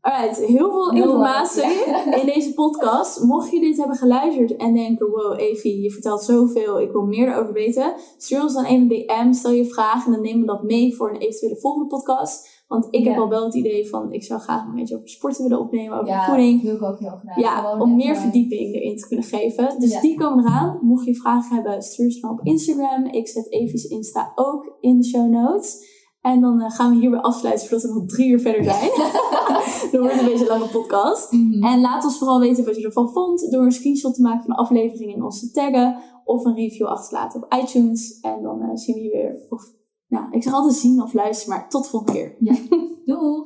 [0.00, 1.84] Alright, heel veel informatie
[2.20, 3.22] in deze podcast.
[3.22, 7.28] Mocht je dit hebben geluisterd en denken, wow Evie, je vertelt zoveel, ik wil meer
[7.28, 7.94] erover weten.
[8.16, 10.96] Stuur ons dan even een DM, stel je vragen en dan nemen we dat mee
[10.96, 12.57] voor een eventuele volgende podcast.
[12.68, 15.42] Want ik heb al wel het idee van, ik zou graag een beetje over sporten
[15.42, 16.62] willen opnemen, over voeding.
[16.62, 17.40] Ja, wil ik ook heel graag.
[17.40, 19.80] Ja, om meer verdieping erin te kunnen geven.
[19.80, 20.78] Dus die komen eraan.
[20.82, 23.04] Mocht je vragen hebben, stuur ze dan op Instagram.
[23.04, 25.96] Ik zet Evie's Insta ook in de show notes.
[26.20, 28.90] En dan uh, gaan we hierbij afsluiten voordat we nog drie uur verder zijn.
[29.92, 31.32] dan wordt het een beetje een lange podcast.
[31.32, 31.64] Mhm.
[31.64, 33.50] En laat ons vooral weten wat je ervan vond.
[33.50, 35.96] Door een screenshot te maken van de aflevering en ons te taggen.
[36.24, 38.20] Of een review achter te laten op iTunes.
[38.20, 39.46] En dan uh, zien we je weer.
[39.48, 39.62] Of,
[40.08, 42.34] nou, ik zeg altijd zien of luisteren, maar tot de volgende keer.
[42.38, 42.54] Ja.
[43.04, 43.44] Doei!